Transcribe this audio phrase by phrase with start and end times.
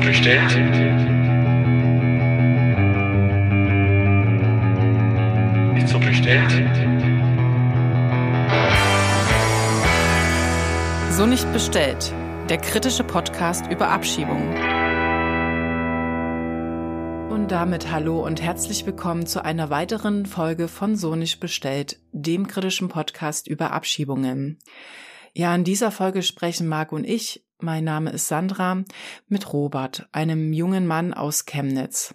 [0.00, 0.50] so bestellt?
[5.76, 6.50] Ist so bestellt?
[11.10, 12.12] So nicht bestellt.
[12.48, 14.48] Der kritische Podcast über Abschiebungen.
[17.30, 22.46] Und damit hallo und herzlich willkommen zu einer weiteren Folge von So nicht bestellt, dem
[22.46, 24.58] kritischen Podcast über Abschiebungen.
[25.32, 28.82] Ja, in dieser Folge sprechen Marc und ich, mein Name ist Sandra,
[29.28, 32.14] mit Robert, einem jungen Mann aus Chemnitz.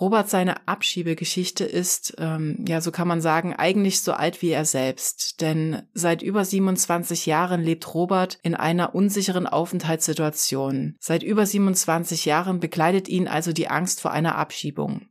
[0.00, 4.64] Robert seine Abschiebegeschichte ist, ähm, ja, so kann man sagen, eigentlich so alt wie er
[4.64, 5.42] selbst.
[5.42, 10.96] Denn seit über 27 Jahren lebt Robert in einer unsicheren Aufenthaltssituation.
[10.98, 15.02] Seit über 27 Jahren begleitet ihn also die Angst vor einer Abschiebung.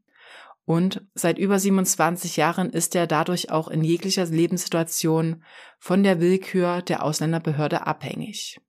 [0.65, 5.43] Und seit über 27 Jahren ist er dadurch auch in jeglicher Lebenssituation
[5.77, 8.59] von der Willkür der Ausländerbehörde abhängig.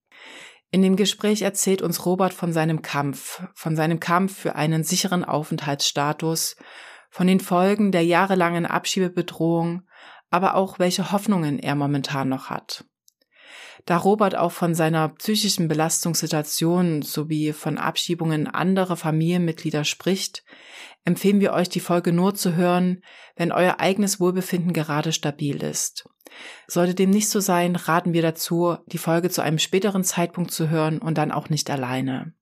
[0.72, 5.24] In dem Gespräch erzählt uns Robert von seinem Kampf, von seinem Kampf für einen sicheren
[5.24, 6.56] Aufenthaltsstatus,
[7.10, 9.82] von den Folgen der jahrelangen Abschiebebedrohung,
[10.30, 12.84] aber auch welche Hoffnungen er momentan noch hat.
[13.90, 20.44] Da Robert auch von seiner psychischen Belastungssituation sowie von Abschiebungen anderer Familienmitglieder spricht,
[21.04, 23.02] empfehlen wir euch die Folge nur zu hören,
[23.34, 26.08] wenn euer eigenes Wohlbefinden gerade stabil ist.
[26.68, 30.68] Sollte dem nicht so sein, raten wir dazu, die Folge zu einem späteren Zeitpunkt zu
[30.68, 32.32] hören und dann auch nicht alleine.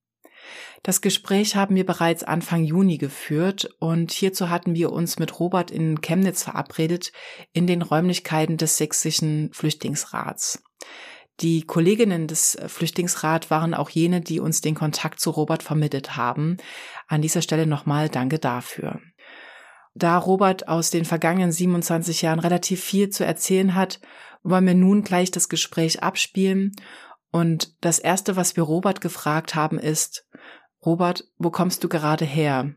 [0.83, 5.71] Das Gespräch haben wir bereits Anfang Juni geführt und hierzu hatten wir uns mit Robert
[5.71, 7.11] in Chemnitz verabredet
[7.55, 10.63] in den Räumlichkeiten des sächsischen Flüchtlingsrats.
[11.41, 16.57] Die Kolleginnen des Flüchtlingsrats waren auch jene, die uns den Kontakt zu Robert vermittelt haben.
[17.07, 19.01] An dieser Stelle nochmal danke dafür.
[19.95, 24.01] Da Robert aus den vergangenen 27 Jahren relativ viel zu erzählen hat,
[24.43, 26.73] wollen wir nun gleich das Gespräch abspielen.
[27.31, 30.27] Und das Erste, was wir Robert gefragt haben, ist,
[30.85, 32.75] Robert, wo kommst du gerade her?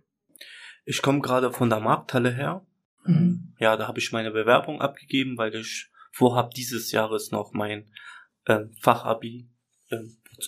[0.85, 2.65] Ich komme gerade von der Markthalle her.
[3.05, 3.55] Mhm.
[3.59, 7.91] Ja, da habe ich meine Bewerbung abgegeben, weil ich vorhab, dieses Jahres noch mein
[8.45, 9.49] äh, Fachabi
[9.89, 9.97] äh,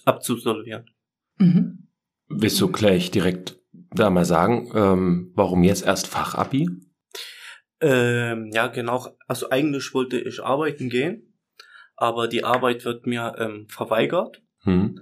[0.05, 0.89] abzusolvieren.
[1.37, 1.87] Mhm.
[2.27, 3.59] Willst du gleich direkt
[3.91, 6.69] da mal sagen, ähm, warum jetzt erst Fachabi?
[7.81, 9.07] Ähm, ja, genau.
[9.27, 11.37] Also eigentlich wollte ich arbeiten gehen,
[11.95, 14.41] aber die Arbeit wird mir ähm, verweigert.
[14.61, 15.01] Hm.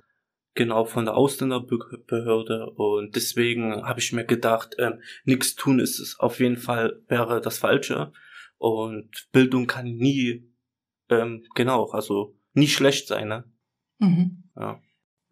[0.54, 2.72] Genau, von der Ausländerbehörde.
[2.72, 7.40] Und deswegen habe ich mir gedacht, ähm, nichts tun ist es auf jeden Fall, wäre
[7.40, 8.12] das Falsche.
[8.58, 10.52] Und Bildung kann nie,
[11.10, 13.44] ähm, genau, also nie schlecht sein, ne?
[14.00, 14.44] Mhm.
[14.56, 14.80] Ja.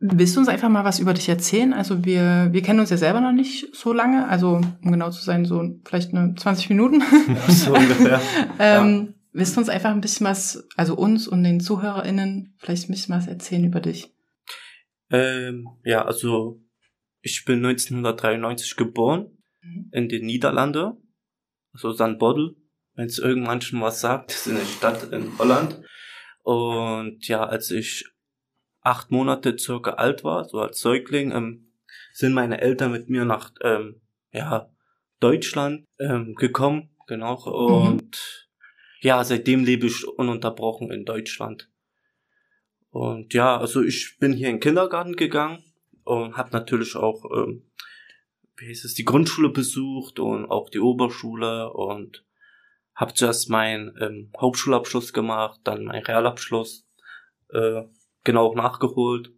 [0.02, 1.74] Willst du uns einfach mal was über dich erzählen?
[1.74, 5.22] Also wir, wir kennen uns ja selber noch nicht so lange, also um genau zu
[5.22, 7.02] sein, so vielleicht eine 20 Minuten.
[7.28, 8.22] Ja, so ungefähr.
[8.60, 9.14] ähm, ja.
[9.32, 13.16] Willst du uns einfach ein bisschen was, also uns und den ZuhörerInnen, vielleicht ein bisschen
[13.16, 14.12] was erzählen über dich?
[15.12, 16.62] Ähm, ja, also
[17.22, 19.90] ich bin 1993 geboren mhm.
[19.92, 20.94] in den Niederlanden,
[21.74, 22.56] also Sandbodel,
[22.96, 25.82] wenn es irgendwann schon was sagt, das ist eine Stadt in Holland.
[26.44, 28.06] Und ja, als ich
[28.82, 31.72] acht Monate circa alt war, so als Säugling, ähm,
[32.14, 34.02] sind meine Eltern mit mir nach ähm,
[34.32, 34.70] ja,
[35.20, 37.36] Deutschland ähm, gekommen, genau.
[37.44, 39.00] Und mhm.
[39.02, 41.70] ja, seitdem lebe ich ununterbrochen in Deutschland.
[42.92, 45.64] Und ja, also ich bin hier in den Kindergarten gegangen
[46.04, 47.70] und habe natürlich auch, ähm,
[48.58, 52.26] wie heißt es, die Grundschule besucht und auch die Oberschule und
[53.00, 56.86] habe zuerst meinen ähm, Hauptschulabschluss gemacht, dann meinen Realabschluss
[57.54, 57.84] äh,
[58.26, 59.32] genau nachgeholt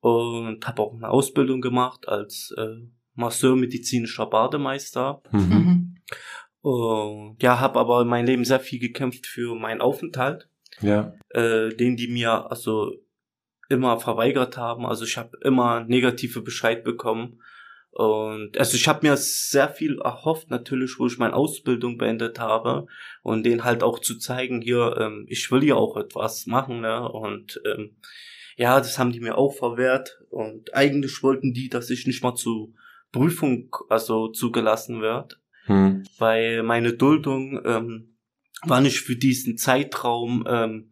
[0.00, 2.76] und habe auch eine Ausbildung gemacht als äh,
[3.14, 5.22] Masseur medizinischer Bademeister.
[5.30, 5.96] Mhm.
[6.62, 10.48] Und ja, habe aber in meinem Leben sehr viel gekämpft für meinen Aufenthalt,
[10.80, 11.12] ja.
[11.28, 12.92] äh, den die mir also
[13.68, 14.86] immer verweigert haben.
[14.86, 17.42] Also ich habe immer negative Bescheid bekommen
[17.92, 22.86] und also ich habe mir sehr viel erhofft, natürlich, wo ich meine Ausbildung beendet habe
[23.22, 27.08] und denen halt auch zu zeigen, hier, ähm, ich will ja auch etwas machen, ne?
[27.10, 27.96] Und ähm,
[28.56, 30.22] ja, das haben die mir auch verwehrt.
[30.30, 32.74] Und eigentlich wollten die, dass ich nicht mal zu
[33.10, 35.40] Prüfung also zugelassen wird.
[35.64, 36.04] Hm.
[36.18, 38.16] Weil meine Duldung ähm,
[38.62, 40.90] war nicht für diesen Zeitraum ähm,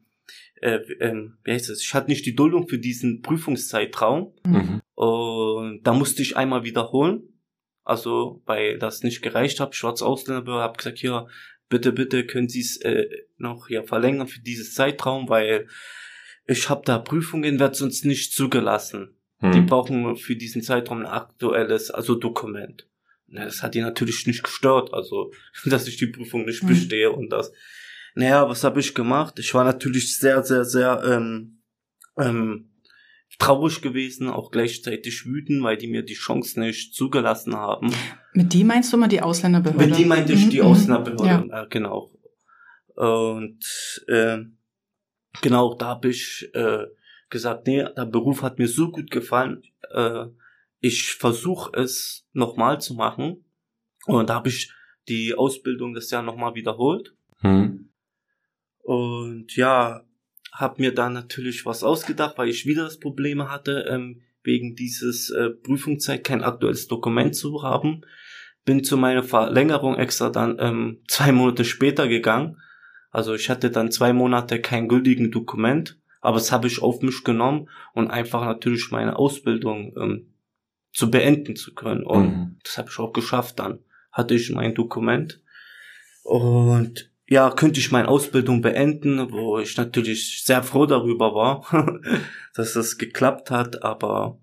[0.60, 4.80] äh, ähm, wie heißt es, ich hatte nicht die Duldung für diesen Prüfungszeitraum mhm.
[4.98, 7.40] Und da musste ich einmal wiederholen,
[7.84, 11.28] also weil das nicht gereicht hat, Schwarz Ausländerbehörde, habe gesagt, hier,
[11.68, 13.06] bitte, bitte können Sie es äh,
[13.36, 15.68] noch hier verlängern für dieses Zeitraum, weil
[16.46, 19.14] ich habe da Prüfungen, wird sonst nicht zugelassen.
[19.40, 19.52] Mhm.
[19.52, 22.88] Die brauchen für diesen Zeitraum ein aktuelles, also Dokument.
[23.28, 25.30] Das hat die natürlich nicht gestört, also
[25.66, 26.68] dass ich die Prüfung nicht mhm.
[26.70, 27.52] bestehe und das
[28.16, 29.38] naja, was habe ich gemacht?
[29.38, 31.60] Ich war natürlich sehr, sehr, sehr, ähm,
[32.16, 32.67] ähm,
[33.38, 37.92] traurig gewesen, auch gleichzeitig wütend, weil die mir die Chance nicht zugelassen haben.
[38.32, 39.86] Mit die meinst du mal die Ausländerbehörde?
[39.86, 40.70] Mit die meinte ich die Mhm, mhm.
[40.72, 41.62] Ausländerbehörde, Ja.
[41.62, 42.10] äh, genau.
[42.94, 43.64] Und
[44.08, 44.38] äh,
[45.42, 46.86] genau, da habe ich äh,
[47.30, 50.26] gesagt, nee, der Beruf hat mir so gut gefallen, äh,
[50.80, 53.44] ich versuche es nochmal zu machen.
[54.06, 54.72] Und da habe ich
[55.08, 57.14] die Ausbildung das Jahr nochmal wiederholt.
[57.40, 57.90] Hm.
[58.78, 60.02] Und ja,
[60.52, 65.30] habe mir da natürlich was ausgedacht, weil ich wieder das Problem hatte, ähm, wegen dieses
[65.30, 68.02] äh, Prüfungszeit kein aktuelles Dokument zu haben.
[68.64, 72.58] Bin zu meiner Verlängerung extra dann ähm, zwei Monate später gegangen.
[73.10, 77.24] Also ich hatte dann zwei Monate kein gültigen Dokument, aber das habe ich auf mich
[77.24, 80.34] genommen und einfach natürlich meine Ausbildung ähm,
[80.92, 82.04] zu beenden zu können.
[82.04, 82.56] Und Mhm.
[82.64, 83.78] das habe ich auch geschafft dann.
[84.12, 85.42] Hatte ich mein Dokument.
[86.24, 91.64] Und ja, könnte ich meine Ausbildung beenden, wo ich natürlich sehr froh darüber war,
[92.54, 94.38] dass das geklappt hat, aber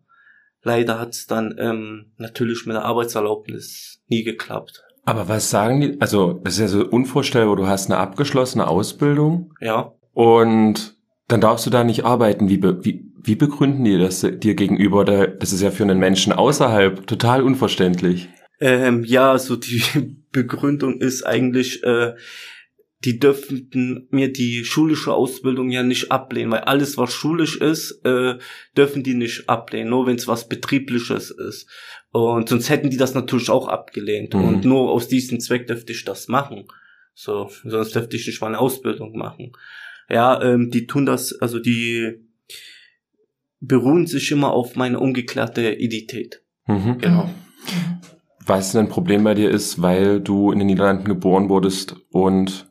[0.63, 4.83] leider hat es dann ähm, natürlich mit der Arbeitserlaubnis nie geklappt.
[5.07, 6.01] Aber was sagen die?
[6.01, 10.95] Also, das ist ja so unvorstellbar, du hast eine abgeschlossene Ausbildung Ja, und
[11.27, 12.49] dann darfst du da nicht arbeiten.
[12.49, 15.05] Wie, be, wie, wie begründen die das dir gegenüber?
[15.05, 18.29] Da- Das ist ja für einen Menschen außerhalb total unverständlich.
[18.59, 19.81] ähm, ja, also die
[20.31, 22.13] Begründung ist eigentlich, äh,
[23.03, 28.37] die dürften mir die schulische Ausbildung ja nicht ablehnen, weil alles, was schulisch ist, äh,
[28.75, 31.69] dürfen die nicht ablehnen, nur wenn es was Betriebliches ist.
[32.11, 34.33] Und sonst hätten die das natürlich auch abgelehnt.
[34.33, 34.43] Mhm.
[34.43, 36.65] Und nur aus diesem Zweck dürfte ich das machen.
[37.13, 39.51] So, sonst dürfte ich nicht meine Ausbildung machen.
[40.09, 42.25] Ja, ähm, die tun das, also die
[43.59, 46.41] beruhen sich immer auf meine ungeklärte Identität.
[46.67, 46.97] Mhm.
[46.99, 47.29] Genau.
[48.45, 52.67] Was ein Problem bei dir ist, weil du in den Niederlanden geboren wurdest und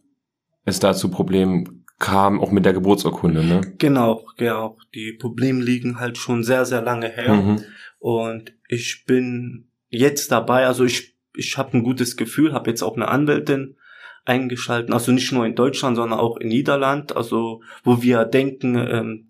[0.64, 3.60] es dazu Problemen kam, auch mit der Geburtsurkunde, ne?
[3.78, 4.76] Genau, genau.
[4.94, 7.34] Die Probleme liegen halt schon sehr, sehr lange her.
[7.34, 7.60] Mhm.
[7.98, 12.96] Und ich bin jetzt dabei, also ich, ich habe ein gutes Gefühl, habe jetzt auch
[12.96, 13.76] eine Anwältin
[14.24, 19.28] eingeschalten, also nicht nur in Deutschland, sondern auch in Niederland, also wo wir denken, ähm,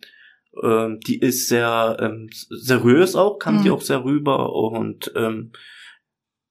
[0.63, 3.75] ähm, die ist sehr ähm, seriös auch, kam die Mhm.
[3.75, 5.51] auch sehr rüber und ähm,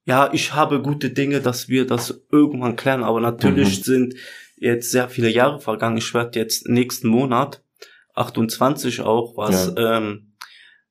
[0.05, 3.83] ja, ich habe gute Dinge, dass wir das irgendwann klären, aber natürlich Mhm.
[3.83, 4.15] sind
[4.63, 5.97] jetzt sehr viele Jahre vergangen.
[5.97, 7.63] Ich werde jetzt nächsten Monat
[8.15, 10.33] 28 auch, was ähm,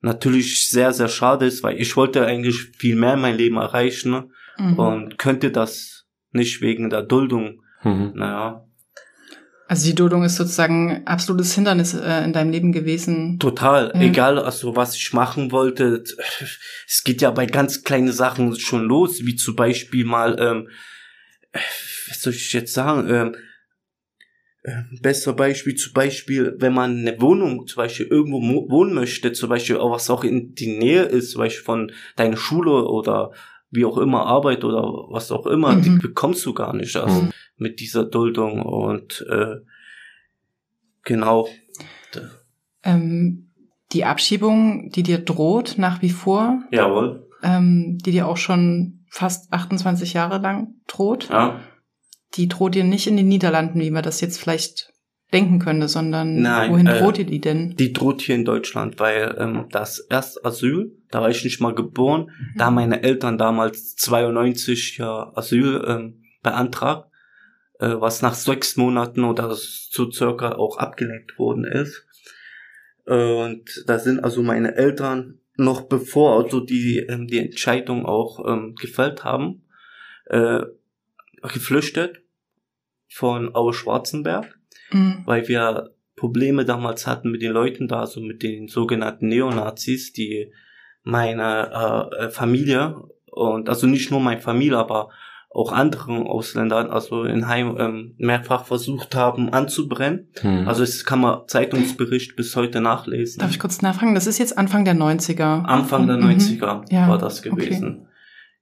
[0.00, 4.32] natürlich sehr, sehr schade ist, weil ich wollte eigentlich viel mehr in meinem Leben erreichen?
[4.58, 4.78] Mhm.
[4.78, 7.62] und könnte das nicht wegen der Duldung.
[7.82, 8.12] Mhm.
[8.14, 8.66] Naja,
[9.68, 13.38] Also die Duldung ist sozusagen ein absolutes Hindernis äh, in deinem Leben gewesen.
[13.38, 13.92] total.
[13.94, 14.00] Ja.
[14.02, 16.04] Egal, also was ich machen wollte.
[16.86, 20.68] Es geht ja bei ganz kleinen Sachen schon los, wie zum Beispiel mal, ähm,
[22.08, 23.36] was soll ich jetzt sagen, ähm, ähm,
[25.00, 29.76] Besser Beispiel, zum Beispiel, wenn man eine Wohnung zum Beispiel irgendwo wohnen möchte, zum Beispiel
[29.78, 33.32] auch was auch in die Nähe ist, zum Beispiel von deiner Schule oder
[33.70, 35.82] wie auch immer Arbeit oder was auch immer, Mhm.
[35.82, 37.30] die bekommst du gar nicht also Mhm.
[37.56, 39.56] mit dieser Duldung und äh,
[41.04, 41.48] genau.
[42.84, 43.50] Ähm,
[43.92, 47.28] die Abschiebung, die dir droht nach wie vor, Jawohl.
[47.42, 51.60] ähm, die dir auch schon fast 28 Jahre lang droht, Ja.
[52.36, 54.92] Die droht dir nicht in den Niederlanden, wie man das jetzt vielleicht
[55.32, 57.74] denken könnte, sondern Nein, wohin äh, droht dir die denn?
[57.76, 61.74] Die droht hier in Deutschland, weil ähm, das erst Asyl, da war ich nicht mal
[61.74, 67.08] geboren, da haben meine Eltern damals 92 ja Asyl ähm, beantragt,
[67.80, 72.06] äh, was nach sechs Monaten oder so circa auch abgelehnt worden ist.
[73.04, 78.74] Und da sind also meine Eltern noch bevor also die ähm, die Entscheidung auch ähm,
[78.80, 79.64] gefällt haben,
[80.26, 80.60] äh,
[81.42, 82.21] geflüchtet
[83.12, 84.58] von Aue Schwarzenberg
[84.92, 85.22] Mhm.
[85.24, 90.52] weil wir Probleme damals hatten mit den Leuten da, also mit den sogenannten Neonazis, die
[91.02, 92.96] meine äh, Familie
[93.30, 95.08] und also nicht nur meine Familie, aber
[95.50, 100.28] auch anderen Ausländern, also in Heim ähm, mehrfach versucht haben anzubrennen.
[100.42, 100.68] Mhm.
[100.68, 103.40] Also es kann man Zeitungsbericht bis heute nachlesen.
[103.40, 104.14] Darf ich kurz nachfragen?
[104.14, 105.64] Das ist jetzt Anfang der 90er.
[105.64, 106.24] Anfang der Mhm.
[106.28, 108.06] 90er Ja, war das gewesen.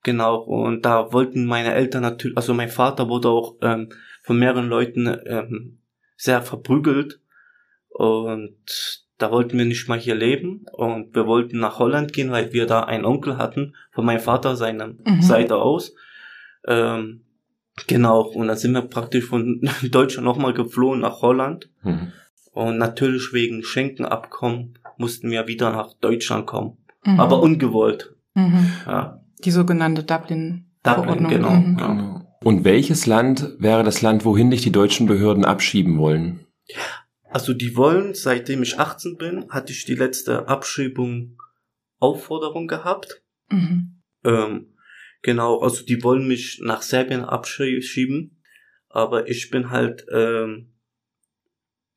[0.02, 3.90] Genau, und da wollten meine Eltern natürlich, also mein Vater wurde auch ähm,
[4.22, 5.78] von mehreren Leuten ähm,
[6.16, 7.20] sehr verprügelt
[7.88, 8.56] und
[9.18, 12.66] da wollten wir nicht mal hier leben und wir wollten nach Holland gehen, weil wir
[12.66, 15.20] da einen Onkel hatten, von meinem Vater seiner Mhm.
[15.20, 15.94] Seite aus.
[16.66, 17.22] Ähm,
[17.86, 19.60] genau, und dann sind wir praktisch von
[19.90, 22.12] Deutschland nochmal geflohen nach Holland Mhm.
[22.52, 27.20] und natürlich wegen Schenkenabkommen mussten wir wieder nach Deutschland kommen, Mhm.
[27.20, 28.14] aber ungewollt.
[28.34, 28.70] Mhm.
[28.86, 29.20] Ja.
[29.44, 31.28] Die sogenannte Dublin-Verordnung.
[31.30, 31.78] genau, Mhm.
[31.78, 32.26] ja.
[32.42, 36.47] Und welches Land wäre das Land, wohin dich die deutschen Behörden abschieben wollen?
[37.32, 41.37] also die wollen, seitdem ich 18 bin, hatte ich die letzte Abschiebung
[42.00, 43.23] Aufforderung gehabt.
[43.50, 44.00] Mhm.
[44.25, 44.75] Ähm,
[45.23, 48.42] genau, also die wollen mich nach Serbien abschieben,
[48.88, 50.73] aber ich bin halt ähm,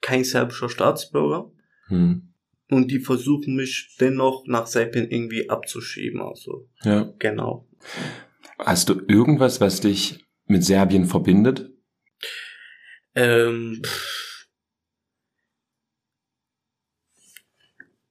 [0.01, 1.51] kein serbischer Staatsbürger
[1.87, 2.33] Hm.
[2.69, 6.21] und die versuchen mich dennoch nach Serbien irgendwie abzuschieben.
[6.21, 7.11] Also Ja.
[7.19, 7.67] genau.
[8.59, 11.71] Hast du irgendwas, was dich mit Serbien verbindet?
[13.15, 14.23] Ähm, pff.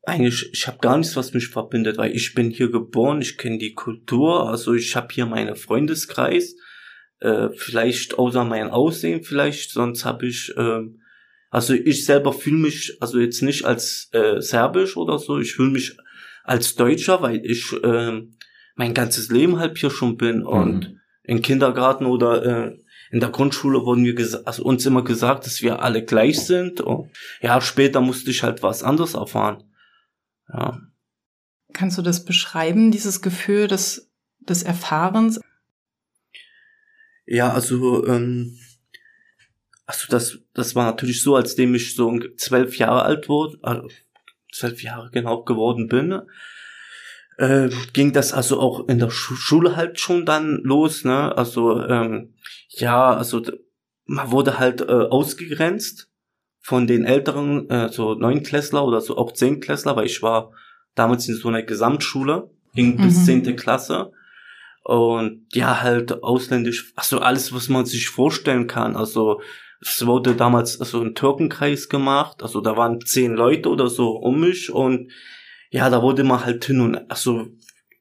[0.05, 3.59] eigentlich, ich habe gar nichts, was mich verbindet, weil ich bin hier geboren, ich kenne
[3.59, 6.57] die Kultur, also ich habe hier meinen Freundeskreis,
[7.21, 11.01] äh, vielleicht außer mein Aussehen vielleicht, sonst habe ich, ähm,
[11.51, 15.71] also ich selber fühle mich also jetzt nicht als äh, serbisch oder so, ich fühle
[15.71, 15.97] mich
[16.43, 18.37] als Deutscher, weil ich ähm,
[18.75, 22.79] mein ganzes Leben halt hier schon bin und im Kindergarten oder äh,
[23.11, 26.81] in der Grundschule wurden wir also uns immer gesagt, dass wir alle gleich sind.
[26.81, 27.11] Und
[27.43, 29.65] ja, später musste ich halt was anderes erfahren.
[30.49, 30.81] Ja.
[31.75, 34.11] Kannst du das beschreiben, dieses Gefühl des,
[34.41, 35.41] des Erfahrens?
[37.27, 38.59] Ja, also, ähm,
[39.87, 43.89] also das, das war natürlich so, als dem ich so zwölf Jahre alt wurde, also
[44.53, 46.23] zwölf Jahre genau geworden bin,
[47.43, 51.37] äh, ging das also auch in der Schu Schule halt schon dann los, ne?
[51.37, 52.35] Also, ähm,
[52.69, 53.43] ja, also
[54.07, 56.09] man wurde halt äh, ausgegrenzt
[56.61, 60.53] von den älteren, äh, so Neunklässler oder so auch Zehntklässler, weil ich war
[60.95, 63.25] damals in so einer Gesamtschule, ging bis Mhm.
[63.25, 64.13] zehnte Klasse.
[64.85, 68.97] Und ja, halt ausländisch, also alles, was man sich vorstellen kann.
[68.97, 69.41] Also
[69.81, 74.41] es wurde damals so ein Türkenkreis gemacht, also da waren zehn Leute oder so um
[74.41, 75.11] mich und
[75.73, 77.49] ja, da wurde man halt hin und also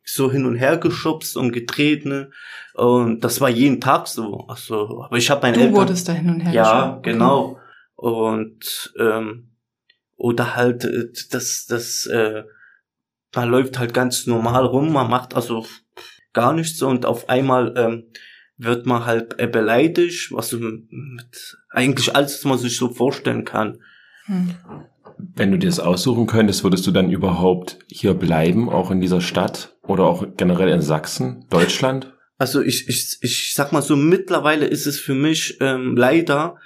[0.04, 2.32] so hin und her geschubst und getreten ne?
[2.74, 4.46] und das war jeden Tag so.
[4.48, 7.04] Also, aber ich habe meine Du Eltern wurdest da hin und her ja, geschoben.
[7.04, 7.60] genau.
[7.96, 9.51] Und ähm,
[10.18, 12.44] oder halt äh, das das äh,
[13.34, 15.66] man läuft halt ganz normal rum, man macht also
[16.34, 18.04] gar nichts und auf einmal ähm,
[18.58, 23.46] wird man halt äh, beleidigt, was so mit eigentlich alles, was man sich so vorstellen
[23.46, 23.80] kann.
[24.25, 24.56] Hm.
[25.36, 29.22] Wenn du dir das aussuchen könntest, würdest du dann überhaupt hier bleiben, auch in dieser
[29.22, 32.13] Stadt oder auch generell in Sachsen, Deutschland?
[32.38, 36.58] Also ich, ich, ich sag mal so, mittlerweile ist es für mich ähm, leider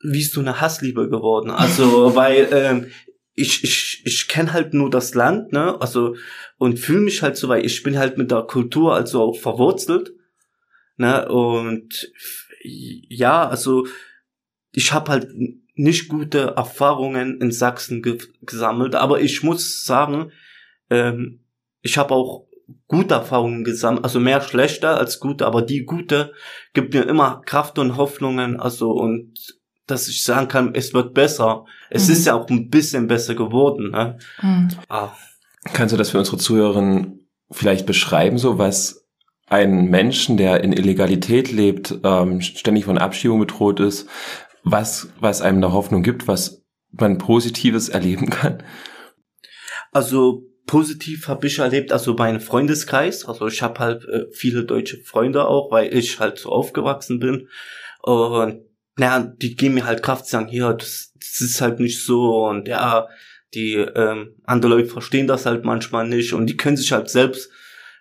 [0.00, 1.50] wie so eine Hassliebe geworden.
[1.50, 2.86] Also, weil ähm,
[3.34, 5.80] ich, ich, ich kenne halt nur das Land, ne?
[5.80, 6.16] Also,
[6.58, 10.12] und fühle mich halt so, weil ich bin halt mit der Kultur also auch verwurzelt.
[10.96, 11.28] Ne?
[11.28, 12.10] Und
[12.62, 13.86] ja, also
[14.72, 15.28] ich habe halt
[15.76, 20.32] nicht gute Erfahrungen in Sachsen ge gesammelt, aber ich muss sagen,
[20.90, 21.40] ähm,
[21.82, 22.46] ich habe auch
[22.88, 26.32] gute Erfahrungen gesammelt, also mehr schlechter als gute, aber die gute
[26.74, 29.38] gibt mir immer Kraft und Hoffnungen, also und
[29.86, 31.64] dass ich sagen kann, es wird besser.
[31.90, 32.12] Es Mhm.
[32.14, 33.90] ist ja auch ein bisschen besser geworden.
[33.92, 34.18] Ne?
[34.38, 34.68] Hm.
[34.88, 35.10] Ah,
[35.72, 39.04] Kannst du das für unsere Zuhörerinnen vielleicht beschreiben, so was
[39.48, 44.08] ein Menschen, der in Illegalität lebt, ähm, ständig von Abschiebung bedroht ist,
[44.66, 48.62] was, was einem da Hoffnung gibt, was man Positives erleben kann?
[49.92, 54.98] Also positiv habe ich erlebt, also mein Freundeskreis, also ich habe halt äh, viele deutsche
[54.98, 57.48] Freunde auch, weil ich halt so aufgewachsen bin.
[58.02, 58.62] Und
[58.96, 62.46] naja, die geben mir halt Kraft, sagen, hier, das, das ist halt nicht so.
[62.46, 63.06] Und ja,
[63.54, 66.32] die ähm, andere Leute verstehen das halt manchmal nicht.
[66.32, 67.50] Und die können sich halt selbst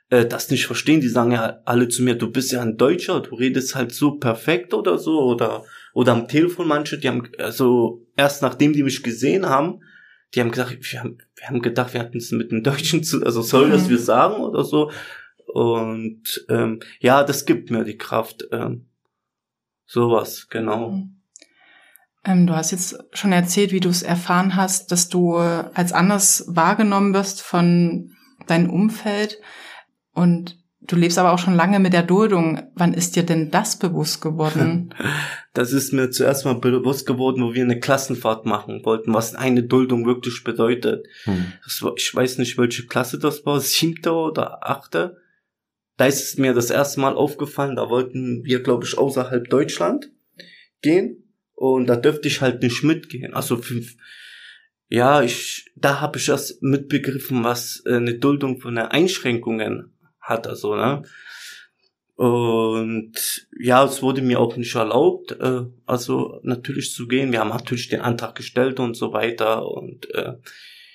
[0.10, 3.20] äh, das nicht verstehen, die sagen ja alle zu mir, du bist ja ein Deutscher,
[3.20, 5.20] du redest halt so perfekt oder so.
[5.20, 5.64] Oder
[5.96, 9.80] oder am Telefon manche, die haben also erst nachdem die mich gesehen haben,
[10.34, 13.24] die haben gesagt, wir haben, wir haben gedacht, wir hatten es mit einem Deutschen zu,
[13.24, 13.90] also soll das Mhm.
[13.92, 14.92] wir sagen oder so.
[15.48, 18.46] Und ähm, ja, das gibt mir die Kraft.
[18.52, 18.88] Ähm,
[19.86, 21.02] sowas, genau.
[22.26, 26.44] Ähm, du hast jetzt schon erzählt, wie du es erfahren hast, dass du als anders
[26.50, 28.12] wahrgenommen wirst von
[28.48, 29.40] deinem Umfeld
[30.12, 32.62] und du lebst aber auch schon lange mit der Duldung.
[32.76, 34.94] Wann ist dir denn das bewusst geworden?
[35.54, 39.64] Das ist mir zuerst mal bewusst geworden, wo wir eine Klassenfahrt machen wollten, was eine
[39.64, 41.08] Duldung wirklich bedeutet.
[41.24, 41.54] Hm.
[41.64, 45.16] Das war, ich weiß nicht, welche Klasse das war, siebte oder achte.
[45.96, 50.12] Da ist es mir das erste Mal aufgefallen, da wollten wir, glaube ich, außerhalb Deutschland
[50.82, 51.24] gehen
[51.54, 53.34] und da dürfte ich halt nicht mitgehen.
[53.34, 53.96] Also fünf,
[54.90, 59.95] ja, ich, da habe ich erst mitbegriffen, was äh, eine Duldung eine Einschränkungen
[60.26, 61.04] hat, also, ne?
[62.16, 67.32] Und ja, es wurde mir auch nicht erlaubt, äh, also natürlich zu gehen.
[67.34, 70.34] Wir haben natürlich den Antrag gestellt und so weiter und äh,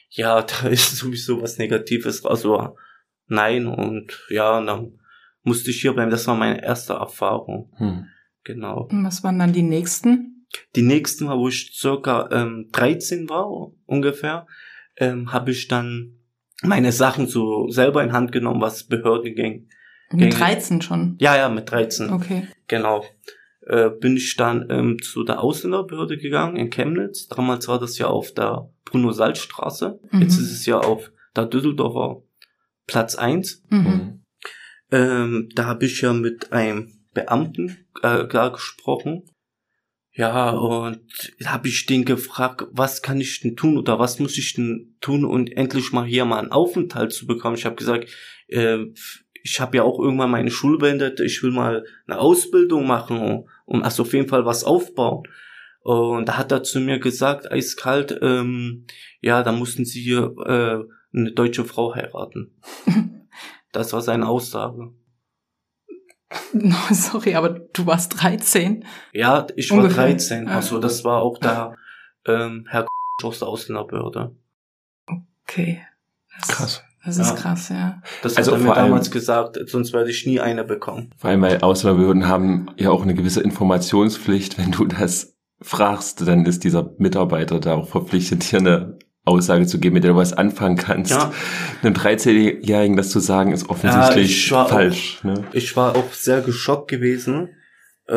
[0.09, 2.77] ja, da ist sowieso was Negatives, also
[3.27, 4.99] nein und ja, und dann
[5.43, 6.11] musste ich hier bleiben.
[6.11, 8.07] Das war meine erste Erfahrung, Hm.
[8.43, 8.89] genau.
[8.91, 10.47] Und Was waren dann die nächsten?
[10.75, 13.47] die nächsten Mal, wo ich circa ähm, 13 war
[13.87, 14.47] ungefähr,
[14.97, 16.17] ähm, habe ich dann
[16.63, 19.69] meine Sachen so selber in Hand genommen, was Behörden ging.
[20.13, 21.17] Mit 13 schon?
[21.21, 22.11] Ja, ja, mit 13.
[22.11, 22.49] Okay.
[22.67, 23.05] Genau.
[23.67, 27.29] Äh, bin ich dann ähm, zu der Ausländerbehörde gegangen in Chemnitz.
[27.29, 30.01] Damals war das ja auf der Bruno-Salz-Straße.
[30.11, 30.23] Mhm.
[30.23, 32.23] Jetzt ist es ja auf der Düsseldorfer
[32.87, 33.63] Platz 1.
[33.71, 34.25] Mhm.
[34.91, 39.23] Ähm, da habe ich ja mit einem Beamten äh, klar gesprochen.
[40.13, 41.01] Ja, und
[41.39, 44.97] da habe ich den gefragt, was kann ich denn tun oder was muss ich denn
[45.01, 47.57] tun, um endlich mal hier mal einen Aufenthalt zu bekommen.
[47.57, 48.09] Ich habe gesagt,
[48.49, 48.79] äh,
[49.43, 53.83] ich habe ja auch irgendwann meine Schule beendet, ich will mal eine Ausbildung machen und
[53.83, 55.23] also auf jeden Fall was aufbauen.
[55.83, 58.87] Und da hat er zu mir gesagt, eiskalt, ähm,
[59.21, 62.53] ja, da mussten sie hier äh, eine deutsche Frau heiraten.
[63.73, 64.93] Das war seine Aussage.
[66.53, 68.85] No, sorry, aber du warst 13.
[69.13, 70.05] Ja, ich war Ungefähr.
[70.05, 70.49] 13.
[70.49, 70.57] Ah.
[70.57, 71.75] Also das war auch der
[72.27, 72.87] ähm, Herr
[73.23, 74.35] aus der Ausländerbehörde.
[75.43, 75.81] Okay.
[76.39, 76.83] Das, Krass.
[77.05, 77.35] Das ist Ja.
[77.35, 78.03] krass, ja.
[78.23, 81.11] Das Also hat er mir damals gesagt, sonst werde ich nie eine bekommen.
[81.17, 84.59] Vor allem, weil Ausländerbehörden haben ja auch eine gewisse Informationspflicht.
[84.59, 88.99] Wenn du das fragst, dann ist dieser Mitarbeiter da auch verpflichtet, dir eine
[89.31, 91.13] Aussage zu geben, mit der du was anfangen kannst.
[91.13, 91.33] Ja.
[91.83, 95.23] Einem 13-Jährigen das zu sagen, ist offensichtlich ich war auch- falsch.
[95.25, 95.45] Ne?
[95.53, 97.51] Ich war auch sehr geschockt gewesen,
[98.07, 98.15] äh,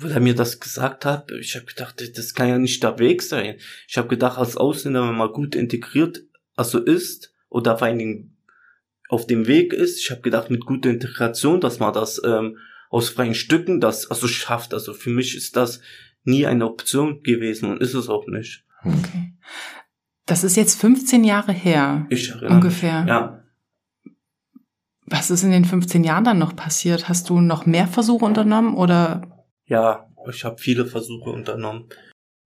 [0.00, 1.30] weil er mir das gesagt hat.
[1.40, 3.56] Ich habe gedacht, das kann ja nicht der Weg sein.
[3.88, 6.22] Ich habe gedacht, als Ausländer, wenn man gut integriert
[6.54, 8.36] also ist oder vor allen Dingen
[9.08, 12.58] auf dem Weg ist, ich habe gedacht, mit guter Integration, dass man das ähm,
[12.90, 14.74] aus freien Stücken das also schafft.
[14.74, 15.80] Also für mich ist das
[16.24, 18.64] nie eine Option gewesen und ist es auch nicht.
[18.84, 19.32] Okay.
[20.26, 22.06] Das ist jetzt 15 Jahre her.
[22.10, 23.00] Ich erinnere Ungefähr.
[23.00, 23.08] mich.
[23.08, 23.42] Ja.
[25.06, 27.08] Was ist in den 15 Jahren dann noch passiert?
[27.08, 31.88] Hast du noch mehr Versuche unternommen oder Ja, ich habe viele Versuche unternommen.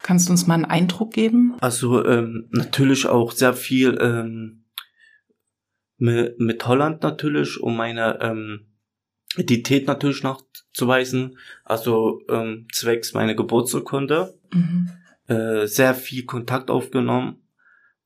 [0.03, 1.57] kannst du uns mal einen Eindruck geben?
[1.61, 4.67] Also ähm, natürlich auch sehr viel ähm,
[5.97, 8.67] mit, mit Holland natürlich, um meine ähm,
[9.37, 11.39] Identität natürlich nachzuweisen.
[11.65, 14.39] Also ähm, zwecks meine Geburtsurkunde.
[14.53, 14.91] Mhm.
[15.29, 17.39] Äh, sehr viel Kontakt aufgenommen.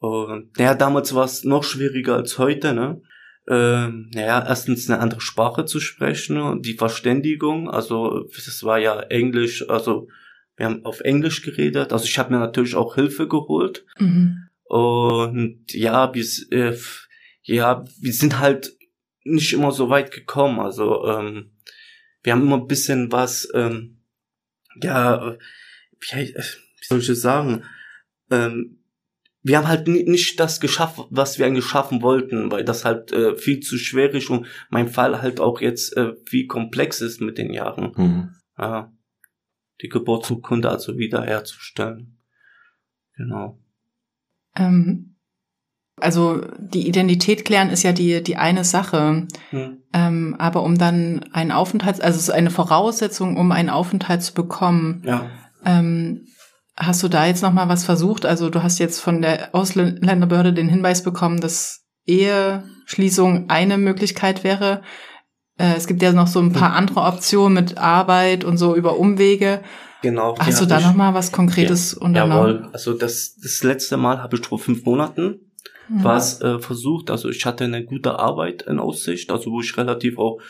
[0.05, 3.01] Und ja, damals war es noch schwieriger als heute, ne?
[3.49, 7.71] Ähm, naja, erstens eine andere Sprache zu sprechen die Verständigung.
[7.71, 10.09] Also das war ja Englisch, also
[10.57, 11.93] wir haben auf Englisch geredet.
[11.93, 13.85] Also ich habe mir natürlich auch Hilfe geholt.
[13.99, 14.49] Mhm.
[14.65, 16.77] Und ja, wir, s- äh,
[17.43, 18.77] ja, wir sind halt
[19.25, 20.61] nicht immer so weit gekommen.
[20.61, 21.53] Also ähm,
[22.23, 24.01] wir haben immer ein bisschen was, ähm,
[24.83, 25.37] ja,
[26.01, 27.65] wie, äh, wie soll ich das sagen?
[28.31, 28.84] Ähm,
[29.45, 33.13] wir haben halt ni- nicht das geschafft, was wir eigentlich schaffen wollten, weil das halt
[33.13, 37.21] äh, viel zu schwer ist und mein Fall halt auch jetzt äh, viel komplex ist
[37.21, 37.93] mit den Jahren.
[37.95, 38.35] Mhm.
[38.59, 38.93] Ja,
[39.83, 42.19] die Geburtsurkunde also wiederherzustellen.
[43.17, 43.61] Genau.
[44.57, 45.17] Ähm,
[45.97, 49.29] also die Identität klären ist ja die, die eine Sache.
[49.51, 49.83] Hm.
[49.93, 54.35] Ähm, aber um dann einen Aufenthalt, also es ist eine Voraussetzung, um einen Aufenthalt zu
[54.35, 55.03] bekommen.
[55.05, 55.31] Ja.
[55.65, 56.27] Ähm,
[56.77, 58.27] hast du da jetzt noch mal was versucht?
[58.27, 64.83] Also du hast jetzt von der Ausländerbehörde den Hinweis bekommen, dass Eheschließung eine Möglichkeit wäre.
[65.59, 68.99] Äh, es gibt ja noch so ein paar andere Optionen mit Arbeit und so über
[68.99, 69.61] Umwege.
[70.03, 70.37] Genau.
[70.39, 72.57] Hast du da noch mal was Konkretes unternommen?
[72.57, 72.71] Jawohl.
[72.73, 75.41] Also das, das letzte Mal habe ich vor fünf Monaten
[75.89, 76.05] Mhm.
[76.05, 77.11] was äh, versucht.
[77.11, 80.41] Also ich hatte eine gute Arbeit in Aussicht, also wo ich relativ auch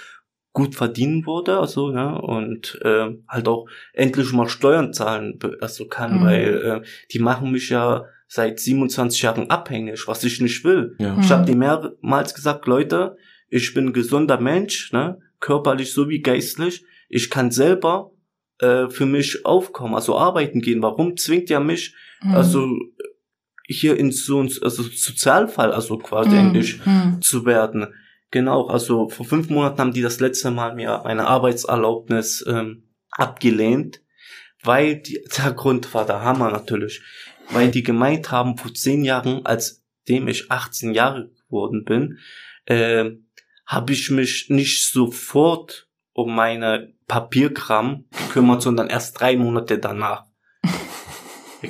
[0.54, 5.86] gut verdienen wurde, also ja und äh, halt auch endlich mal Steuern zahlen be- also
[5.88, 6.24] kann, Mhm.
[6.24, 10.96] weil äh, die machen mich ja seit 27 Jahren abhängig, was ich nicht will.
[10.98, 11.14] Ja.
[11.14, 11.20] Mhm.
[11.20, 13.16] Ich habe dir mehrmals gesagt, Leute,
[13.48, 16.84] ich bin ein gesunder Mensch, ne, körperlich sowie geistlich.
[17.08, 18.12] Ich kann selber
[18.60, 20.82] äh, für mich aufkommen, also arbeiten gehen.
[20.82, 22.34] Warum zwingt ihr mich, Mhm.
[22.34, 22.68] also
[23.66, 26.36] hier in so ein also Sozialfall, also quasi Mhm.
[26.38, 27.20] eigentlich Mhm.
[27.22, 27.92] zu werden?
[28.34, 34.02] Genau, also vor fünf Monaten haben die das letzte Mal mir meine Arbeitserlaubnis ähm, abgelehnt,
[34.60, 37.00] weil die, der Grund war der Hammer natürlich,
[37.50, 42.18] weil die gemeint haben, vor zehn Jahren, als dem ich 18 Jahre geworden bin,
[42.66, 43.30] ähm,
[43.66, 50.26] habe ich mich nicht sofort um meine Papierkram gekümmert, sondern erst drei Monate danach.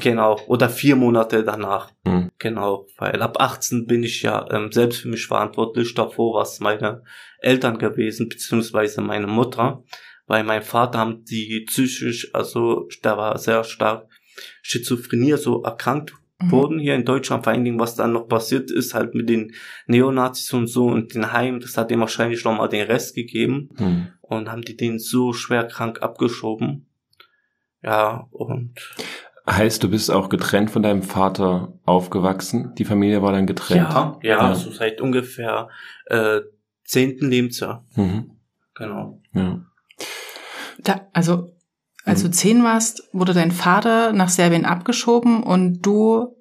[0.01, 1.91] Genau, oder vier Monate danach.
[2.05, 2.31] Mhm.
[2.39, 5.95] Genau, weil ab 18 bin ich ja ähm, selbst für mich verantwortlich.
[5.95, 7.03] Davor was meine
[7.39, 9.83] Eltern gewesen, beziehungsweise meine Mutter.
[10.27, 14.09] Weil mein Vater haben die psychisch, also der war sehr stark
[14.63, 16.51] Schizophrenie, also erkrankt Mhm.
[16.51, 17.45] wurden hier in Deutschland.
[17.45, 19.55] Vor allen Dingen, was dann noch passiert ist, halt mit den
[19.87, 24.09] Neonazis und so und den Heim, das hat dem wahrscheinlich nochmal den Rest gegeben Mhm.
[24.21, 26.87] und haben die den so schwer krank abgeschoben.
[27.83, 28.75] Ja, und
[29.47, 32.75] Heißt, du bist auch getrennt von deinem Vater aufgewachsen?
[32.77, 33.91] Die Familie war dann getrennt?
[33.93, 34.55] ja, ja, Ja.
[34.55, 35.69] so seit ungefähr
[36.07, 36.41] äh,
[36.85, 37.85] zehnten Lebensjahr.
[37.95, 38.31] Mhm.
[38.75, 39.21] Genau.
[39.35, 39.61] Ja.
[40.79, 41.53] Da, also,
[42.05, 42.27] als Mhm.
[42.27, 46.35] du zehn warst, wurde dein Vater nach Serbien abgeschoben und du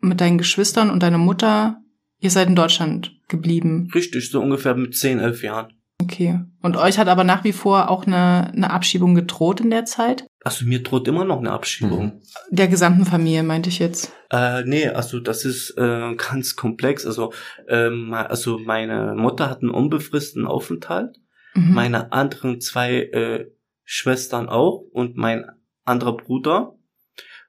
[0.00, 1.80] mit deinen Geschwistern und deiner Mutter,
[2.20, 3.90] ihr seid in Deutschland geblieben.
[3.94, 5.72] Richtig, so ungefähr mit zehn, elf Jahren.
[6.02, 6.40] Okay.
[6.60, 10.26] Und euch hat aber nach wie vor auch eine, eine Abschiebung gedroht in der Zeit?
[10.44, 12.20] Also mir droht immer noch eine Abschiebung.
[12.50, 14.12] Der gesamten Familie, meinte ich jetzt.
[14.30, 17.06] Äh, nee, also das ist äh, ganz komplex.
[17.06, 17.32] Also,
[17.66, 21.16] ähm, also meine Mutter hat einen unbefristeten Aufenthalt,
[21.56, 21.72] Mhm.
[21.72, 23.46] meine anderen zwei äh,
[23.84, 25.44] Schwestern auch und mein
[25.84, 26.74] anderer Bruder.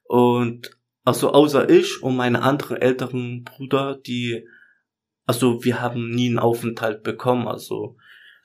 [0.03, 0.69] Und
[1.03, 4.47] also außer ich und meine anderen älteren Brüder, die,
[5.25, 7.47] also wir haben nie einen Aufenthalt bekommen.
[7.47, 7.97] Also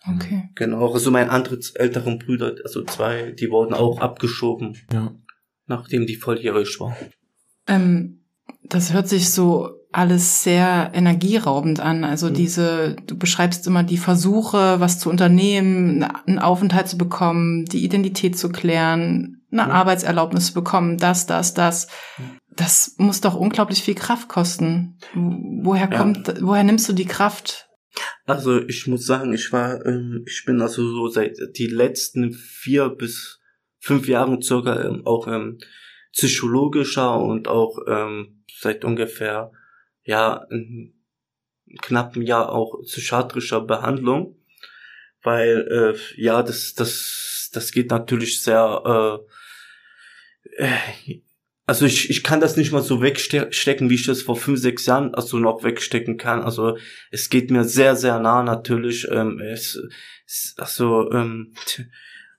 [0.08, 0.48] Okay.
[0.54, 5.12] genau, also meine anderen älteren Brüder, also zwei, die wurden auch abgeschoben, Ja.
[5.66, 6.94] nachdem die volljährig waren.
[7.66, 8.20] Ähm,
[8.64, 12.04] das hört sich so alles sehr energieraubend an.
[12.04, 12.34] Also Mhm.
[12.34, 18.38] diese, du beschreibst immer die Versuche, was zu unternehmen, einen Aufenthalt zu bekommen, die Identität
[18.38, 19.70] zu klären, eine Mhm.
[19.70, 21.88] Arbeitserlaubnis zu bekommen, das, das, das.
[22.18, 22.38] Mhm.
[22.56, 24.98] Das muss doch unglaublich viel Kraft kosten.
[25.14, 25.98] Woher Ja.
[25.98, 27.68] kommt, woher nimmst du die Kraft?
[28.24, 32.88] Also ich muss sagen, ich war, ähm, ich bin also so seit die letzten vier
[32.88, 33.40] bis
[33.78, 35.58] fünf Jahren circa ähm, auch ähm,
[36.12, 39.52] psychologischer und auch ähm, seit ungefähr
[40.04, 40.46] ja
[41.82, 44.36] knappen Jahr auch psychiatrischer Behandlung,
[45.22, 49.26] weil äh, ja das das das geht natürlich sehr
[50.56, 51.22] äh, äh,
[51.66, 54.86] also ich, ich kann das nicht mal so wegstecken, wie ich das vor fünf, sechs
[54.86, 56.42] Jahren also noch wegstecken kann.
[56.42, 56.76] Also
[57.10, 59.06] es geht mir sehr, sehr nah natürlich.
[59.10, 59.80] Ähm, es,
[60.26, 61.54] es, also, ähm,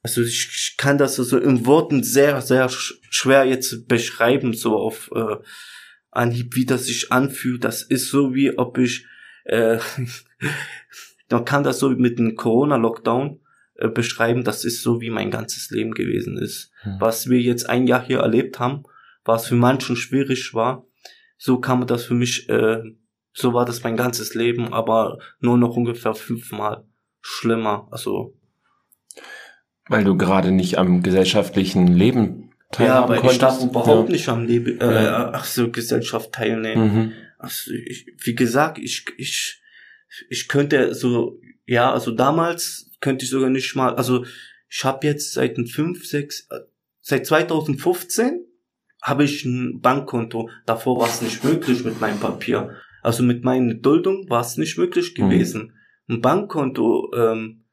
[0.03, 4.75] also ich, ich kann das also in Worten sehr, sehr sch schwer jetzt beschreiben, so
[4.75, 5.38] auf äh,
[6.10, 7.63] Anhieb, wie das sich anfühlt.
[7.63, 9.05] Das ist so wie ob ich,
[9.45, 9.79] äh,
[11.29, 13.39] man kann das so mit dem Corona-Lockdown
[13.75, 14.43] äh, beschreiben.
[14.43, 16.71] Das ist so wie mein ganzes Leben gewesen ist.
[16.81, 16.97] Hm.
[16.99, 18.84] Was wir jetzt ein Jahr hier erlebt haben,
[19.25, 20.86] was für manchen schwierig war,
[21.38, 22.81] so man das für mich, äh,
[23.34, 26.86] so war das mein ganzes Leben, aber nur noch ungefähr fünfmal
[27.21, 27.88] schlimmer.
[27.91, 28.38] Also
[29.88, 33.36] Weil du gerade nicht am gesellschaftlichen Leben ja, teilhaben weil konntest.
[33.36, 34.13] ich darf überhaupt ja.
[34.13, 35.31] nicht am Leben, äh, Ja.
[35.34, 36.84] ach so, Gesellschaft teilnehmen.
[36.84, 37.12] Mhm.
[37.38, 39.62] Also ich, wie gesagt, ich, ich,
[40.29, 44.25] ich könnte so, ja, also damals könnte ich sogar nicht mal, also
[44.69, 46.60] ich habe jetzt seit fünf, sechs, äh,
[47.01, 48.45] seit 2015
[49.01, 50.49] habe ich ein Bankkonto.
[50.65, 52.75] Davor war es nicht möglich mit meinem Papier.
[53.01, 55.29] Also mit meiner Duldung war es nicht möglich Mhm.
[55.29, 55.73] gewesen,
[56.07, 57.65] ein Bankkonto ähm,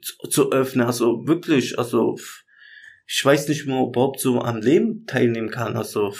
[0.00, 0.86] zu, zu öffnen.
[0.86, 2.16] Also wirklich, also
[3.06, 5.76] ich weiß nicht mehr, ob ich überhaupt so am Leben teilnehmen kann.
[5.76, 6.12] Also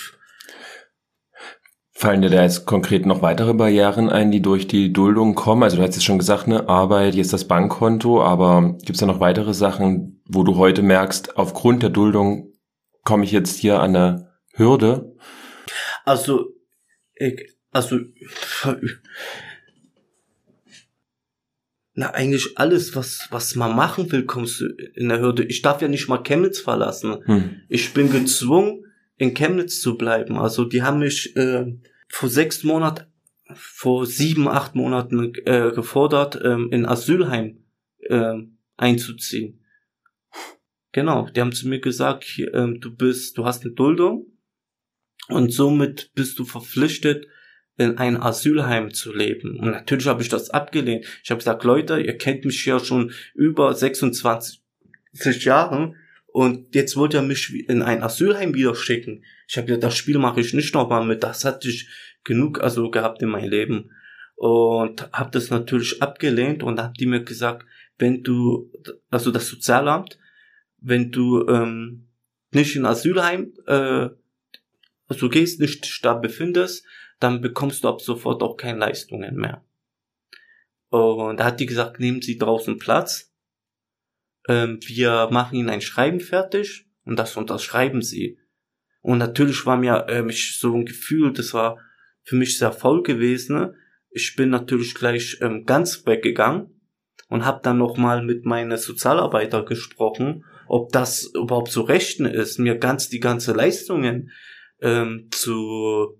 [1.98, 5.62] Fallen dir da jetzt konkret noch weitere Barrieren ein, die durch die Duldung kommen?
[5.62, 9.06] Also du hast jetzt schon gesagt, ne, Arbeit, jetzt das Bankkonto, aber gibt es da
[9.06, 12.52] noch weitere Sachen, wo du heute merkst, aufgrund der Duldung
[13.02, 14.25] komme ich jetzt hier an eine
[14.56, 15.14] Hürde?
[16.04, 16.54] Also,
[17.14, 17.98] ich, also,
[21.94, 25.44] na, eigentlich alles, was, was man machen will, kommst du in der Hürde.
[25.44, 27.18] Ich darf ja nicht mal Chemnitz verlassen.
[27.24, 27.62] Hm.
[27.68, 28.84] Ich bin gezwungen,
[29.16, 30.36] in Chemnitz zu bleiben.
[30.38, 31.66] Also, die haben mich äh,
[32.08, 33.06] vor sechs Monaten,
[33.54, 37.64] vor sieben, acht Monaten äh, gefordert, ähm, in Asylheim
[38.00, 38.34] äh,
[38.76, 39.60] einzuziehen.
[40.92, 44.26] Genau, die haben zu mir gesagt, hier, ähm, du bist, du hast eine Duldung
[45.28, 47.26] und somit bist du verpflichtet,
[47.78, 49.58] in ein Asylheim zu leben.
[49.58, 51.04] Und natürlich habe ich das abgelehnt.
[51.22, 54.60] Ich habe gesagt, Leute, ihr kennt mich ja schon über 26
[55.44, 59.24] Jahren und jetzt wollt ihr mich in ein Asylheim wieder schicken.
[59.46, 61.22] Ich habe gesagt, das Spiel mache ich nicht nochmal mit.
[61.22, 61.88] Das hatte ich
[62.24, 63.90] genug also gehabt in meinem Leben
[64.36, 67.66] und habe das natürlich abgelehnt und dann haben die mir gesagt,
[67.98, 68.70] wenn du,
[69.10, 70.18] also das Sozialamt,
[70.78, 72.08] wenn du ähm,
[72.52, 74.08] nicht in Asylheim äh,
[75.08, 76.84] also gehst, nicht da befindest,
[77.20, 79.64] dann bekommst du ab sofort auch keine Leistungen mehr.
[80.88, 83.32] Und da hat die gesagt, nehmen Sie draußen Platz.
[84.48, 88.38] Ähm, wir machen Ihnen ein Schreiben fertig und das unterschreiben Sie.
[89.00, 91.78] Und natürlich war mir ähm, ich so ein Gefühl, das war
[92.22, 93.74] für mich sehr faul gewesen.
[94.10, 96.80] Ich bin natürlich gleich ähm, ganz weggegangen
[97.28, 102.78] und habe dann nochmal mit meinen Sozialarbeiter gesprochen, ob das überhaupt zu rechten ist, mir
[102.78, 104.30] ganz die ganze Leistungen
[104.80, 106.18] ähm, zu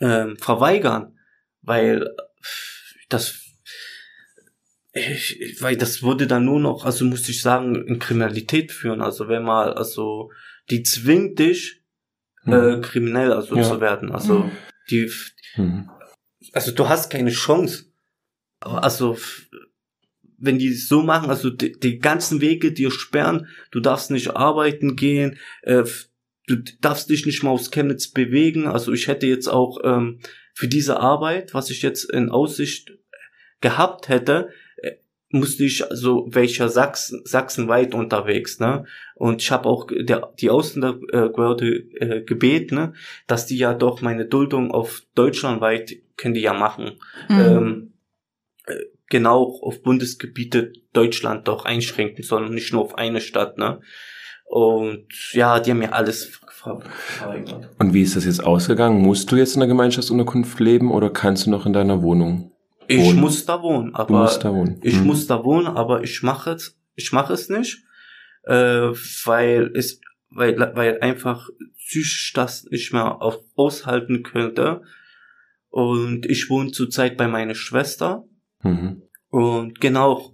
[0.00, 1.18] ähm, verweigern,
[1.62, 2.08] weil
[3.08, 3.44] das
[4.92, 9.00] ich, weil das würde dann nur noch, also muss ich sagen, in Kriminalität führen.
[9.02, 10.32] Also wenn mal, also
[10.70, 11.82] die zwingt dich,
[12.46, 13.62] äh, kriminell also Ja.
[13.62, 14.10] zu werden.
[14.12, 14.52] Also Mhm.
[14.90, 15.12] die,
[15.56, 15.90] Mhm.
[16.52, 17.86] also du hast keine Chance.
[18.60, 19.18] Also
[20.38, 24.36] wenn die es so machen, also die, die ganzen Wege dir sperren, du darfst nicht
[24.36, 25.84] arbeiten gehen, äh,
[26.48, 28.66] du darfst dich nicht mal aus Chemnitz bewegen.
[28.66, 30.20] Also ich hätte jetzt auch ähm,
[30.54, 32.92] für diese Arbeit, was ich jetzt in Aussicht
[33.60, 34.92] gehabt hätte, äh,
[35.30, 38.86] musste ich also welcher Sachsen sachsenweit unterwegs, ne?
[39.14, 41.68] Und ich habe auch der die Ausländerbehörde
[42.00, 42.92] äh, gebeten, ne,
[43.26, 46.98] dass die ja doch meine Duldung auf deutschlandweit können die ja machen.
[47.28, 47.38] Mhm.
[47.38, 47.92] Ähm,
[48.66, 53.80] äh, genau auf Bundesgebiete Deutschland doch einschränken, sondern nicht nur auf eine Stadt, ne?
[54.48, 57.68] Und ja, die haben mir alles ver- verweigert.
[57.78, 59.00] Und wie ist das jetzt ausgegangen?
[59.02, 62.52] Musst du jetzt in der Gemeinschaftsunterkunft leben oder kannst du noch in deiner Wohnung?
[62.86, 63.20] Ich Wohnen.
[63.20, 64.80] muss da wohnen, aber musst da wohnen.
[64.82, 65.06] Ich Mhm.
[65.06, 67.84] muss da wohnen, aber ich mache es, ich mache es nicht,
[68.44, 68.88] äh,
[69.24, 74.80] weil es, weil, weil einfach psychisch das nicht mehr auf, aushalten könnte.
[75.68, 78.24] Und ich wohne zurzeit bei meiner Schwester.
[78.62, 79.02] Mhm.
[79.28, 80.32] Und genau,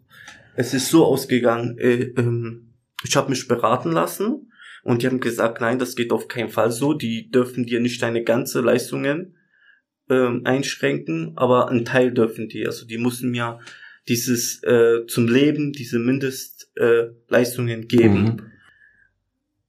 [0.54, 2.63] es ist so ausgegangen, äh, ähm,
[3.04, 6.70] ich habe mich beraten lassen und die haben gesagt, nein, das geht auf keinen Fall
[6.70, 6.94] so.
[6.94, 9.36] Die dürfen dir nicht deine ganze Leistungen
[10.10, 12.66] ähm, einschränken, aber einen Teil dürfen die.
[12.66, 13.60] Also die müssen mir
[14.08, 18.22] dieses äh, zum Leben, diese Mindestleistungen äh, geben.
[18.22, 18.50] Mhm.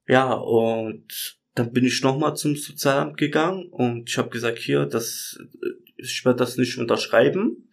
[0.08, 5.40] Ja, und dann bin ich nochmal zum Sozialamt gegangen und ich habe gesagt, hier, das,
[5.62, 7.70] äh, ich werde das nicht unterschreiben.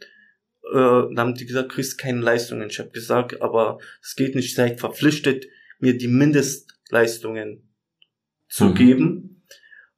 [0.71, 2.69] Äh, dann haben die gesagt, kriegst keine Leistungen.
[2.71, 5.47] Ich habe gesagt, aber es geht nicht, seid verpflichtet,
[5.81, 7.69] mir die Mindestleistungen
[8.49, 8.75] zu Mhm.
[8.75, 9.45] geben.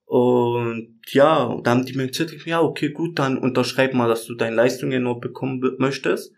[0.07, 4.35] Und ja, dann haben die mir gesagt, ja, okay, gut, dann unterschreib mal, dass du
[4.35, 6.33] deine Leistungen nur bekommen möchtest.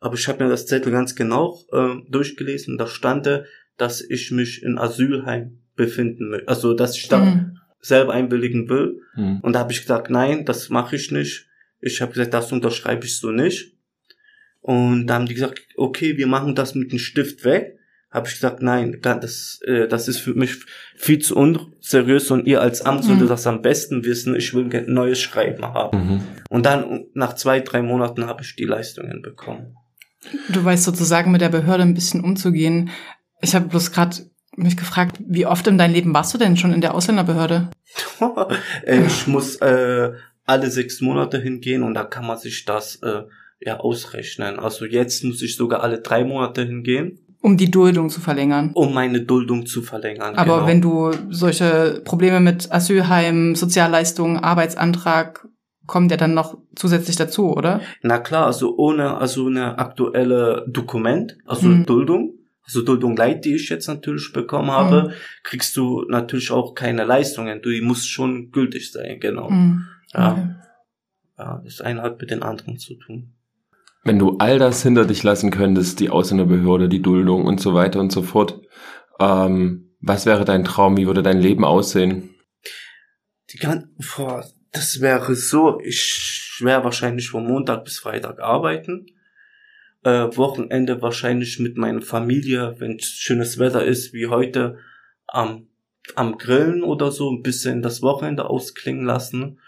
[0.00, 2.78] Aber ich habe mir das Zettel ganz genau äh, durchgelesen.
[2.78, 3.28] Da stand,
[3.76, 6.48] dass ich mich in Asylheim befinden möchte.
[6.48, 7.58] Also, dass ich da Mhm.
[7.80, 9.00] selber einwilligen will.
[9.16, 9.40] Mhm.
[9.40, 11.47] Und da habe ich gesagt, nein, das mache ich nicht.
[11.80, 13.72] Ich habe gesagt, das unterschreibe ich so nicht.
[14.60, 17.76] Und da haben die gesagt, okay, wir machen das mit dem Stift weg.
[18.10, 20.56] Habe ich gesagt, nein, da- das, äh, das ist für mich
[20.96, 23.08] viel zu unseriös und ihr als Amt Mhm.
[23.08, 24.34] solltet das am besten wissen.
[24.34, 25.98] Ich will ein neues Schreiben haben.
[25.98, 26.20] Mhm.
[26.48, 29.76] Und dann nach zwei, drei Monaten habe ich die Leistungen bekommen.
[30.48, 32.90] Du weißt sozusagen mit der Behörde ein bisschen umzugehen.
[33.42, 34.16] Ich habe bloß gerade
[34.56, 37.70] mich gefragt, wie oft in deinem Leben warst du denn schon in der Ausländerbehörde?
[38.86, 40.12] Ich muss äh,
[40.48, 43.22] alle sechs Monate hingehen und da kann man sich das äh,
[43.60, 44.58] ja ausrechnen.
[44.58, 48.70] Also jetzt muss ich sogar alle drei Monate hingehen, Um die Duldung zu verlängern.
[48.74, 50.34] um meine Duldung zu verlängern.
[50.36, 50.66] Aber genau.
[50.66, 55.46] wenn du solche Probleme mit Asylheim, Sozialleistungen, Arbeitsantrag,
[55.86, 57.80] kommt ja dann noch zusätzlich dazu, oder?
[58.02, 61.86] Na klar, also ohne also eine aktuelle Dokument, also Mhm.
[61.86, 62.34] Duldung,
[62.64, 67.62] also Duldung Leid, die ich jetzt natürlich bekommen habe, kriegst du natürlich auch keine Leistungen.
[67.62, 69.48] Du die muss schon gültig sein, genau.
[69.50, 69.86] Mhm.
[70.12, 70.32] Ja.
[70.32, 70.54] Okay.
[71.38, 73.34] ja, das eine hat mit den anderen zu tun.
[74.04, 78.00] Wenn du all das hinter dich lassen könntest, die Ausländerbehörde, die Duldung und so weiter
[78.00, 78.60] und so fort,
[79.18, 80.96] ähm, was wäre dein Traum?
[80.96, 82.34] Wie würde dein Leben aussehen?
[83.50, 89.06] Die kann, boah, das wäre so, ich wäre wahrscheinlich von Montag bis Freitag arbeiten.
[90.04, 94.78] Äh, Wochenende wahrscheinlich mit meiner Familie, wenn schönes Wetter ist, wie heute,
[95.26, 95.66] am,
[96.14, 99.58] am Grillen oder so, ein bisschen das Wochenende ausklingen lassen.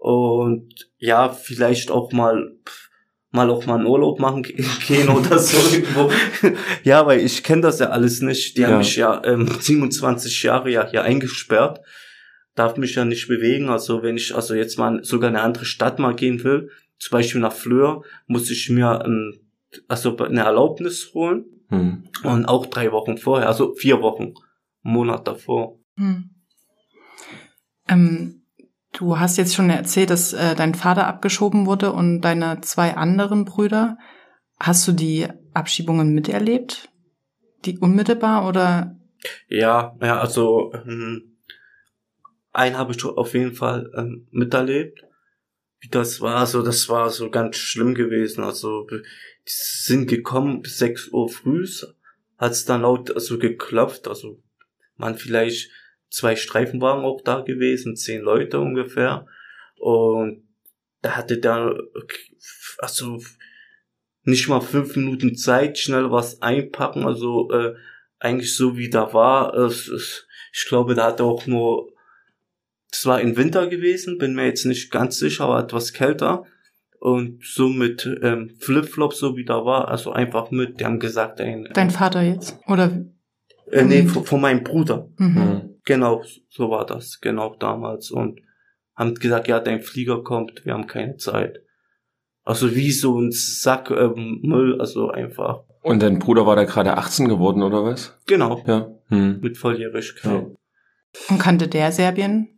[0.00, 2.52] Und ja, vielleicht auch mal,
[3.30, 6.10] mal auch mal einen Urlaub machen ge- gehen oder so irgendwo.
[6.82, 8.56] ja, weil ich kenne das ja alles nicht.
[8.56, 8.68] Die Ja.
[8.68, 11.80] haben mich ja ähm, 27 Jahre ja hier eingesperrt
[12.56, 13.68] darf mich ja nicht bewegen.
[13.70, 17.12] Also wenn ich also jetzt mal sogar in eine andere Stadt mal gehen will, zum
[17.16, 19.38] Beispiel nach Fleur, muss ich mir ein,
[19.88, 22.08] also eine Erlaubnis holen Hm.
[22.24, 24.34] und auch drei Wochen vorher, also vier Wochen,
[24.82, 25.78] einen Monat davor.
[25.96, 26.30] Hm.
[27.88, 28.39] Ähm,
[28.92, 33.44] du hast jetzt schon erzählt, dass äh, dein Vater abgeschoben wurde und deine zwei anderen
[33.44, 33.98] Brüder.
[34.58, 36.88] Hast du die Abschiebungen miterlebt?
[37.64, 38.96] Die unmittelbar oder?
[39.48, 41.36] Ja, ja, also ähm,
[42.52, 45.04] einen habe ich auf jeden Fall ähm, miterlebt.
[45.80, 48.44] Wie das war, also das war so ganz schlimm gewesen.
[48.44, 49.00] Also die
[49.46, 51.66] sind gekommen bis 6 Uhr früh,
[52.36, 54.42] hat's dann laut also geklopft, also
[54.96, 55.70] man vielleicht
[56.10, 59.26] zwei Streifenwagen auch da gewesen, zehn Leute ungefähr.
[59.78, 60.42] Und
[61.02, 61.74] da hatte der
[62.78, 63.20] also
[64.24, 67.74] nicht mal fünf Minuten Zeit, schnell was einpacken, also äh,
[68.18, 69.54] eigentlich so wie da war.
[69.54, 71.92] Es, es, ich glaube, da hat er auch nur,
[72.92, 76.44] es war im Winter gewesen, bin mir jetzt nicht ganz sicher, aber etwas kälter.
[76.98, 81.40] und so mit ähm, Flipflop so wie da war, also einfach mit, die haben gesagt,
[81.40, 82.58] ein, Dein Vater jetzt?
[82.66, 83.06] Oder?
[83.70, 84.08] äh, nee, Mhm.
[84.08, 85.08] von, von meinem Bruder.
[85.16, 85.26] Mhm.
[85.34, 85.69] Mhm.
[85.84, 88.10] Genau, so war das, genau damals.
[88.10, 88.40] Und
[88.96, 91.60] haben gesagt, ja, dein Flieger kommt, wir haben keine Zeit.
[92.44, 95.64] Also wie so ein Sack ähm, Müll, also einfach.
[95.82, 98.18] Und dein Bruder war da gerade 18 geworden, oder was?
[98.26, 98.90] Genau, Ja.
[99.08, 99.40] Hm.
[99.40, 100.46] mit Volljährigkeit.
[101.28, 102.48] Und kannte der Serbien?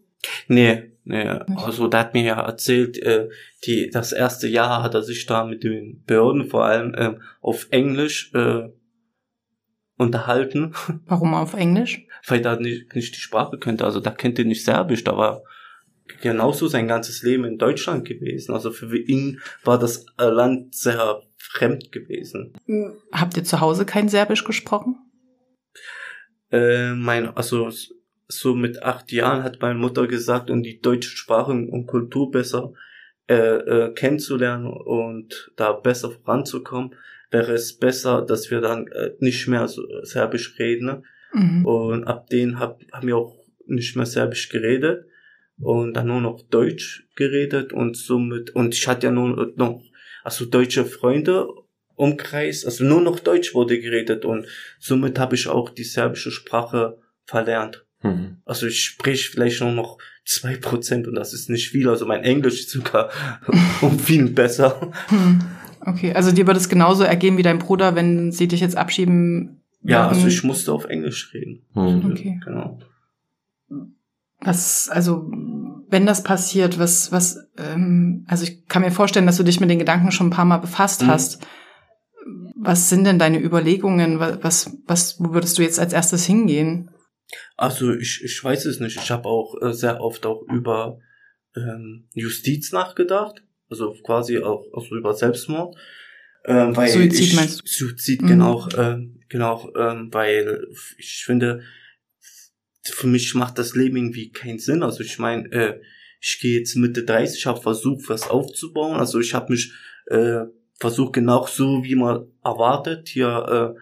[0.48, 3.28] Nee, nee, also der hat mir ja erzählt, äh,
[3.64, 7.68] die, das erste Jahr hat er sich da mit den Behörden vor allem ähm, auf
[7.70, 8.68] Englisch äh,
[10.02, 10.74] unterhalten,
[11.06, 12.06] Warum auf Englisch?
[12.26, 13.84] weil er nicht, nicht die Sprache könnte.
[13.84, 15.42] Also da kennt er nicht Serbisch, da war
[16.20, 18.52] genauso sein ganzes Leben in Deutschland gewesen.
[18.52, 22.52] Also für ihn war das äh, Land sehr fremd gewesen.
[23.12, 24.96] Habt ihr zu Hause kein Serbisch gesprochen?
[26.50, 27.70] Äh, mein, also
[28.28, 32.72] so mit acht Jahren hat meine Mutter gesagt, um die deutsche Sprache und Kultur besser
[33.28, 36.94] äh, äh, kennenzulernen und da besser voranzukommen,
[37.32, 40.86] wäre es besser, dass wir dann äh, nicht mehr so Serbisch reden.
[40.86, 41.02] ne?
[41.32, 41.66] Mhm.
[41.66, 45.06] Und ab denen hab, haben wir auch nicht mehr Serbisch geredet
[45.58, 49.82] und dann nur noch Deutsch geredet und somit, und ich hatte ja nur noch,
[50.24, 51.48] also deutsche Freunde
[51.94, 54.46] Umkreis, also nur noch Deutsch wurde geredet und
[54.78, 57.84] somit habe ich auch die serbische Sprache verlernt.
[58.02, 58.38] Mhm.
[58.44, 62.24] Also ich spreche vielleicht nur noch zwei Prozent und das ist nicht viel, also mein
[62.24, 63.10] Englisch ist sogar
[63.80, 64.92] um viel besser.
[65.08, 65.40] Hm.
[65.84, 69.62] Okay, also dir wird es genauso ergehen wie dein Bruder, wenn sie dich jetzt abschieben.
[69.82, 70.28] Ja, also würden.
[70.32, 71.64] ich musste auf Englisch reden.
[71.74, 72.12] Mhm.
[72.12, 72.40] Okay.
[72.44, 72.78] Genau.
[74.40, 75.28] Was, also,
[75.88, 79.70] wenn das passiert, was, was, ähm, also ich kann mir vorstellen, dass du dich mit
[79.70, 81.06] den Gedanken schon ein paar Mal befasst Mhm.
[81.08, 81.46] hast.
[82.56, 84.20] Was sind denn deine Überlegungen?
[84.20, 86.90] Wa- Was, was, wo würdest du jetzt als erstes hingehen?
[87.56, 88.96] Also ich, ich weiß es nicht.
[88.96, 90.98] Ich habe auch äh, sehr oft auch über
[91.56, 93.42] ähm, Justiz nachgedacht.
[93.72, 95.76] Also quasi auch also über Selbstmord.
[96.44, 97.66] Ähm, weil Suizid ich, meinst du?
[97.66, 98.26] Suizid, Mhm.
[98.26, 100.66] genau, ähm, genau, ähm, weil
[100.98, 101.62] ich finde,
[102.84, 104.82] für mich macht das Leben irgendwie keinen Sinn.
[104.82, 105.80] Also ich meine, äh,
[106.20, 108.96] ich gehe jetzt Mitte 30, ich habe versucht, was aufzubauen.
[108.96, 109.72] Also ich habe mich
[110.06, 110.40] äh,
[110.78, 113.80] versucht, genau so, wie man erwartet, hier äh,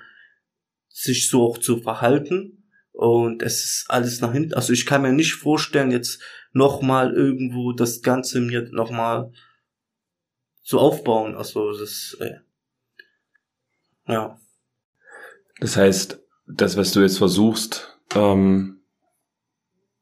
[0.88, 2.56] sich so auch zu verhalten.
[2.92, 4.52] Und es ist alles nach hinten.
[4.52, 6.20] Also ich kann mir nicht vorstellen, jetzt
[6.52, 9.32] nochmal irgendwo das Ganze mir nochmal
[10.70, 11.34] so aufbauen.
[11.34, 12.36] Also das, äh,
[14.06, 14.38] ja.
[15.58, 18.80] Das heißt, das, was du jetzt versuchst, ähm,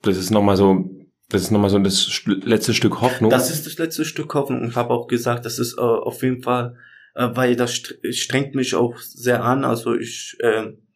[0.02, 0.84] das ist nochmal so,
[1.30, 3.30] das ist nochmal so das letzte Stück Hoffnung.
[3.30, 4.60] Das ist das letzte Stück Hoffnung.
[4.60, 6.76] Und ich habe auch gesagt, das ist äh, auf jeden Fall,
[7.14, 9.64] äh, weil das st strengt mich auch sehr an.
[9.64, 10.86] Also ich, ähm,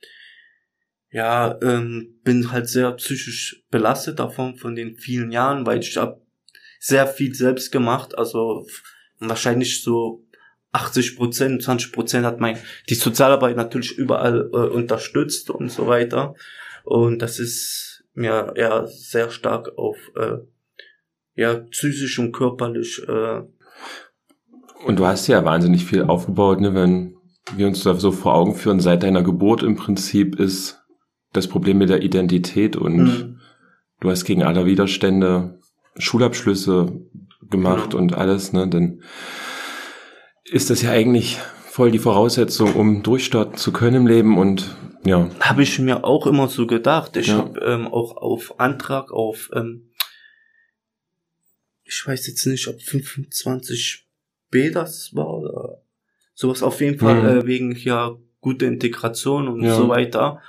[1.10, 6.20] ja, ähm, bin halt sehr psychisch belastet davon, von den vielen Jahren, weil ich habe
[6.78, 8.18] sehr viel selbst gemacht.
[8.18, 8.66] Also
[9.28, 10.24] wahrscheinlich so
[10.72, 12.56] 80 Prozent, 20 Prozent hat mein,
[12.88, 16.34] die Sozialarbeit natürlich überall äh, unterstützt und so weiter.
[16.84, 20.38] Und das ist mir ja sehr stark auf, äh,
[21.34, 23.42] ja, psychisch und körperlich, äh,
[24.84, 26.74] Und du hast ja wahnsinnig viel aufgebaut, ne?
[26.74, 27.16] wenn
[27.56, 30.82] wir uns da so vor Augen führen, seit deiner Geburt im Prinzip ist
[31.32, 33.40] das Problem mit der Identität und Mhm.
[34.00, 35.58] du hast gegen alle Widerstände
[35.98, 36.92] Schulabschlüsse
[37.50, 38.02] gemacht Genau.
[38.02, 38.68] und alles, ne?
[38.68, 39.02] Dann
[40.44, 44.74] ist das ja eigentlich voll die Voraussetzung, um durchstarten zu können im Leben und
[45.04, 45.28] ja.
[45.40, 47.16] habe ich mir auch immer so gedacht.
[47.16, 47.38] Ich Ja.
[47.38, 49.90] habe ähm, auch auf Antrag auf, ähm,
[51.84, 55.82] ich weiß jetzt nicht, ob 25b das war oder
[56.34, 57.26] sowas auf jeden Fall, Mhm.
[57.40, 59.74] äh, wegen ja gute Integration und Ja.
[59.74, 60.40] so weiter.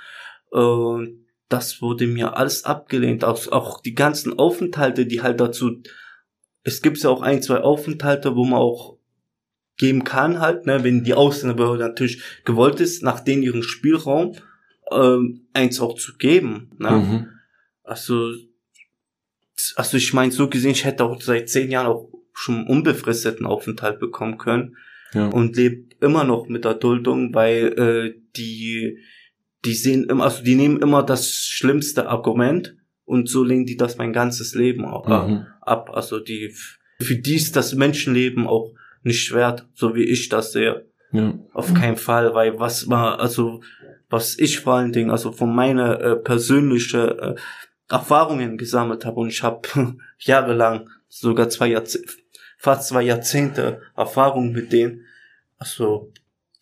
[0.50, 1.23] Und
[1.54, 3.24] das wurde mir alles abgelehnt.
[3.24, 5.82] Auch, auch die ganzen Aufenthalte, die halt dazu,
[6.64, 8.98] es gibt ja auch ein, zwei Aufenthalte, wo man auch
[9.76, 14.36] geben kann halt, ne, wenn die Ausländerbehörde natürlich gewollt ist, nach denen ihren Spielraum
[14.90, 16.72] ähm, eins auch zu geben.
[16.78, 16.90] Ne?
[16.90, 17.28] Mhm.
[17.84, 18.32] Also,
[19.76, 24.00] also ich meine, so gesehen, ich hätte auch seit zehn Jahren auch schon unbefristeten Aufenthalt
[24.00, 24.76] bekommen können
[25.12, 25.26] Ja.
[25.28, 28.98] und lebe immer noch mit der Duldung, weil äh, die
[29.64, 33.96] die sehen immer, also die nehmen immer das schlimmste Argument und so lehnen die das
[33.98, 35.46] mein ganzes Leben au- äh, Mhm.
[35.60, 35.90] ab.
[35.92, 36.54] Also die
[37.00, 38.72] für die ist das Menschenleben auch
[39.02, 40.86] nicht wert, so wie ich das sehe.
[41.12, 41.34] Ja.
[41.52, 43.60] Auf keinen Fall, weil was war, also
[44.10, 47.34] was ich vor allen Dingen, also von meiner äh, persönliche äh,
[47.92, 49.60] Erfahrungen gesammelt habe und ich habe
[50.18, 52.08] jahrelang, sogar zwei Jahrzehnte,
[52.58, 55.02] fast zwei Jahrzehnte Erfahrung mit denen.
[55.58, 56.10] Also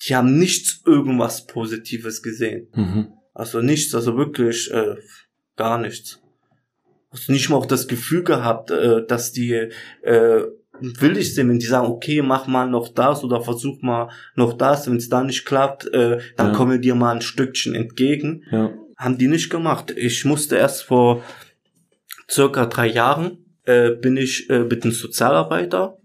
[0.09, 2.69] die haben nichts irgendwas Positives gesehen.
[2.75, 3.13] Mhm.
[3.35, 4.97] Also nichts, also wirklich äh,
[5.57, 6.21] gar nichts.
[7.11, 9.69] Also nicht mal auch das Gefühl gehabt, äh, dass die
[10.03, 10.45] äh,
[10.81, 14.55] will ich sehen, wenn die sagen, okay, mach mal noch das oder versuch mal noch
[14.55, 16.53] das, wenn es da nicht klappt, äh, dann Ja.
[16.53, 18.43] kommen wir dir mal ein Stückchen entgegen.
[18.51, 18.73] Ja.
[18.97, 19.93] Haben die nicht gemacht.
[19.97, 21.23] Ich musste erst vor
[22.31, 25.99] circa drei Jahren äh, bin ich äh, mit einem Sozialarbeiter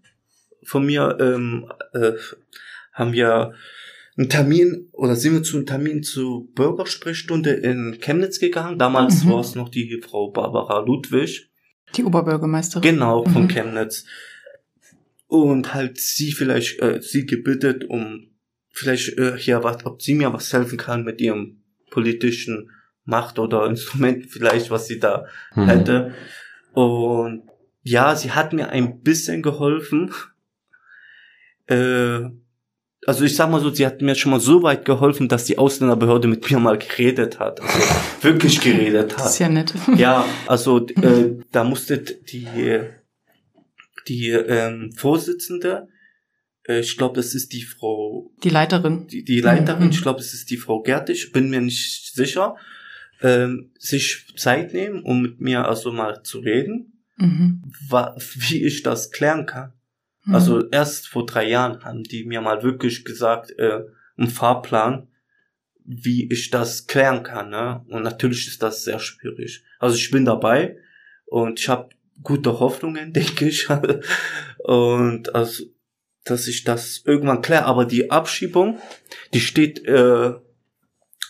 [0.63, 2.13] von mir ähm, äh,
[2.93, 3.53] haben wir
[4.17, 8.79] einen Termin oder sind wir zu einem Termin zur Bürgersprechstunde in Chemnitz gegangen.
[8.79, 9.29] Damals Mhm.
[9.31, 11.49] war es noch die Frau Barbara Ludwig.
[11.95, 12.81] Die Oberbürgermeisterin.
[12.95, 13.47] Genau, von Mhm.
[13.49, 14.05] Chemnitz.
[15.27, 18.27] Und halt sie vielleicht, äh, sie gebittet, um
[18.71, 21.61] vielleicht äh, hier was, ob sie mir was helfen kann mit ihrem
[21.91, 22.71] politischen
[23.05, 25.65] Macht oder Instrument vielleicht, was sie da Mhm.
[25.67, 26.13] hätte.
[26.73, 27.43] Und
[27.83, 30.11] ja, sie hat mir ein bisschen geholfen.
[31.67, 32.29] Äh,
[33.07, 35.57] also ich sag mal so, sie hat mir schon mal so weit geholfen, dass die
[35.57, 37.59] Ausländerbehörde mit mir mal geredet hat.
[37.61, 37.79] Also
[38.21, 39.39] wirklich geredet Das ist hat.
[39.39, 39.73] ja nett.
[39.97, 42.47] Ja, also äh, da musste die
[44.07, 45.87] die ähm, Vorsitzende,
[46.67, 49.07] äh, ich glaube, das ist die Frau Die Leiterin.
[49.07, 49.89] die, die Leiterin, Mhm.
[49.91, 52.55] ich glaube, es ist die Frau Gertig, bin mir nicht sicher,
[53.21, 57.63] ähm, sich Zeit nehmen, um mit mir also mal zu reden, Mhm.
[58.49, 59.73] wie ich das klären kann.
[60.27, 60.35] Mhm.
[60.35, 63.81] Also erst vor drei Jahren haben die mir mal wirklich gesagt, äh,
[64.17, 65.07] einen Fahrplan,
[65.83, 67.49] wie ich das klären kann.
[67.49, 67.83] Ne?
[67.87, 69.63] Und natürlich ist das sehr schwierig.
[69.79, 70.77] Also ich bin dabei
[71.25, 71.89] und ich habe
[72.21, 73.67] gute Hoffnungen, denke ich.
[74.59, 75.63] und also,
[76.25, 77.65] dass ich das irgendwann kläre.
[77.65, 78.79] Aber die Abschiebung,
[79.33, 80.33] die steht äh,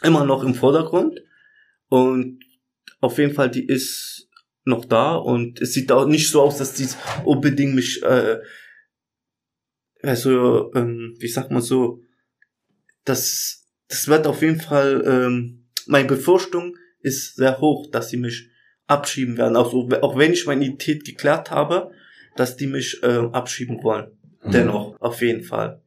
[0.01, 1.21] immer noch im Vordergrund.
[1.89, 2.39] Und
[2.99, 4.27] auf jeden Fall, die ist
[4.65, 6.87] noch da und es sieht auch nicht so aus, dass die
[7.23, 8.39] unbedingt mich äh,
[10.03, 12.01] also, ähm, wie sagt man so,
[13.05, 18.49] das, das wird auf jeden Fall, ähm, meine Befürchtung ist sehr hoch, dass sie mich
[18.87, 19.55] abschieben werden.
[19.55, 21.91] Also, auch wenn ich meine Identität geklärt habe,
[22.35, 24.11] dass die mich ähm, abschieben wollen.
[24.43, 24.51] Mhm.
[24.51, 25.81] Dennoch, auf jeden Fall.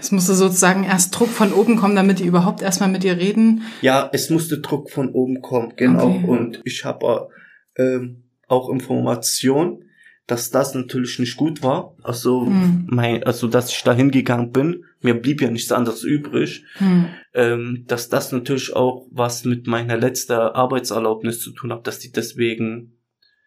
[0.00, 3.62] Es musste sozusagen erst Druck von oben kommen, damit die überhaupt erstmal mit dir reden.
[3.82, 6.10] Ja, es musste Druck von oben kommen, genau.
[6.10, 6.24] Okay.
[6.26, 7.28] Und ich habe
[7.76, 9.87] ähm, auch Informationen,
[10.28, 11.96] dass das natürlich nicht gut war.
[12.04, 12.86] Also, Hm.
[12.88, 16.64] mein, also dass ich da hingegangen bin, mir blieb ja nichts anderes übrig.
[16.74, 17.06] Hm.
[17.34, 22.12] ähm, dass das natürlich auch was mit meiner letzten Arbeitserlaubnis zu tun hat, dass die
[22.12, 22.92] deswegen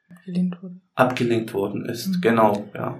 [0.10, 0.76] Abgelehnt wurde.
[0.96, 2.08] abgelenkt worden ist.
[2.08, 2.22] Mhm.
[2.22, 3.00] Genau, ja.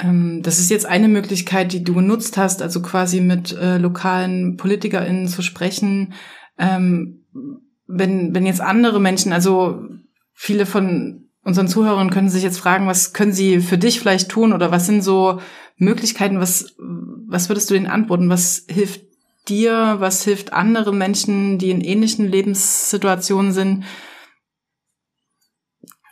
[0.00, 4.56] Ähm, das ist jetzt eine Möglichkeit, die du genutzt hast, also quasi mit äh, lokalen
[4.56, 6.12] PolitikerInnen zu sprechen.
[6.58, 7.24] Ähm,
[7.86, 9.82] wenn, wenn jetzt andere Menschen, also
[10.32, 14.52] viele von unseren Zuhörern können sich jetzt fragen, was können sie für dich vielleicht tun
[14.52, 15.40] oder was sind so
[15.76, 18.28] Möglichkeiten, was, was würdest du denen antworten?
[18.28, 19.02] Was hilft
[19.48, 19.96] dir?
[19.98, 23.84] Was hilft anderen Menschen, die in ähnlichen Lebenssituationen sind?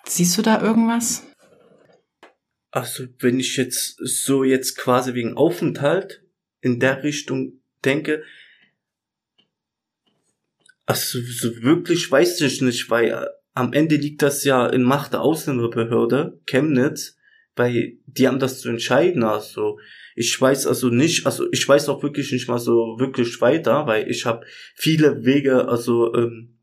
[0.06, 1.24] Siehst du da irgendwas?
[2.72, 6.22] Also wenn ich jetzt so jetzt quasi wegen Aufenthalt
[6.60, 8.24] in der Richtung denke,
[10.86, 15.22] also so wirklich weiß ich nicht, weil am Ende liegt das ja in Macht der
[15.22, 17.16] Ausländerbehörde, Chemnitz,
[17.56, 19.78] weil die haben das zu entscheiden, also
[20.14, 24.10] ich weiß also nicht, also ich weiß auch wirklich nicht mal so wirklich weiter, weil
[24.10, 26.58] ich habe viele Wege, also ähm,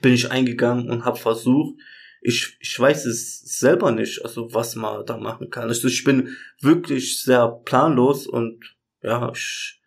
[0.00, 1.76] bin ich eingegangen und habe versucht,
[2.20, 5.68] ich, ich weiß es selber nicht, also was man da machen kann.
[5.68, 9.80] Also ich bin wirklich sehr planlos und ja, ich,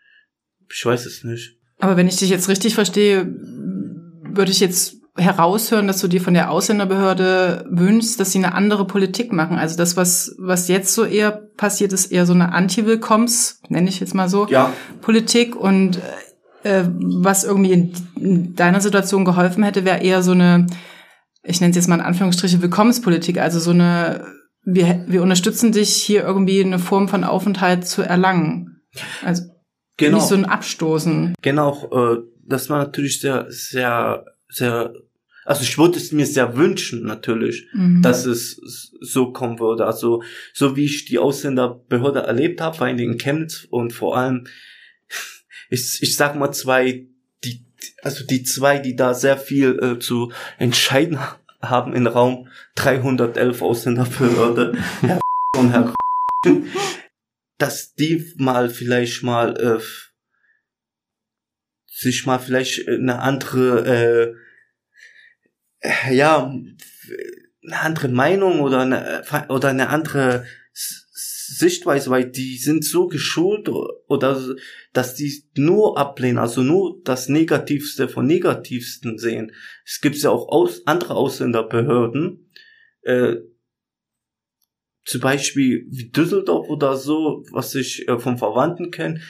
[0.72, 1.58] ich weiß es nicht.
[1.80, 6.34] Aber wenn ich dich jetzt richtig verstehe, würde ich jetzt heraushören, dass du dir von
[6.34, 9.58] der Ausländerbehörde wünschst, dass sie eine andere Politik machen.
[9.58, 14.00] Also das, was, was jetzt so eher passiert, ist eher so eine Anti-Willkommens, nenne ich
[14.02, 15.56] jetzt mal so, Ja, Politik.
[15.56, 16.00] Und
[16.64, 20.68] äh, was irgendwie in, in deiner Situation geholfen hätte, wäre eher so eine,
[21.44, 23.40] ich nenne es jetzt mal in Anführungsstriche, Willkommenspolitik.
[23.40, 24.26] Also so eine,
[24.66, 28.82] wir, wir unterstützen dich hier irgendwie eine Form von Aufenthalt zu erlangen.
[29.24, 29.44] Also
[29.96, 30.18] genau.
[30.18, 31.36] nicht so ein Abstoßen.
[31.42, 34.26] Genau, äh, das war natürlich sehr, sehr,
[34.56, 34.94] sehr,
[35.44, 38.02] also ich würde es mir sehr wünschen, natürlich, Mhm.
[38.02, 39.86] dass es so kommen würde.
[39.86, 44.48] Also, so wie ich die Ausländerbehörde erlebt habe, vor allem in Chemnitz und vor allem,
[45.70, 47.06] ich, ich sag mal zwei,
[47.44, 47.60] die,
[48.02, 51.20] also die zwei, die da sehr viel äh, zu entscheiden
[51.62, 55.20] haben in Raum 311 Ausländerbehörde, Herr
[55.58, 55.94] und Herr
[57.58, 59.82] dass die mal vielleicht mal äh,
[61.88, 64.36] sich mal vielleicht eine andere äh,
[66.12, 70.46] ja eine andere Meinung oder eine oder eine andere
[71.48, 73.70] Sichtweise, weil die sind so geschult
[74.08, 74.56] oder
[74.94, 79.52] dass die nur ablehnen, also nur das Negativste von Negativsten sehen.
[79.86, 82.52] Es gibt ja auch aus, andere Ausländerbehörden,
[83.04, 83.36] äh,
[85.06, 89.22] zum Beispiel wie Düsseldorf oder so, was ich äh, vom Verwandten kenne,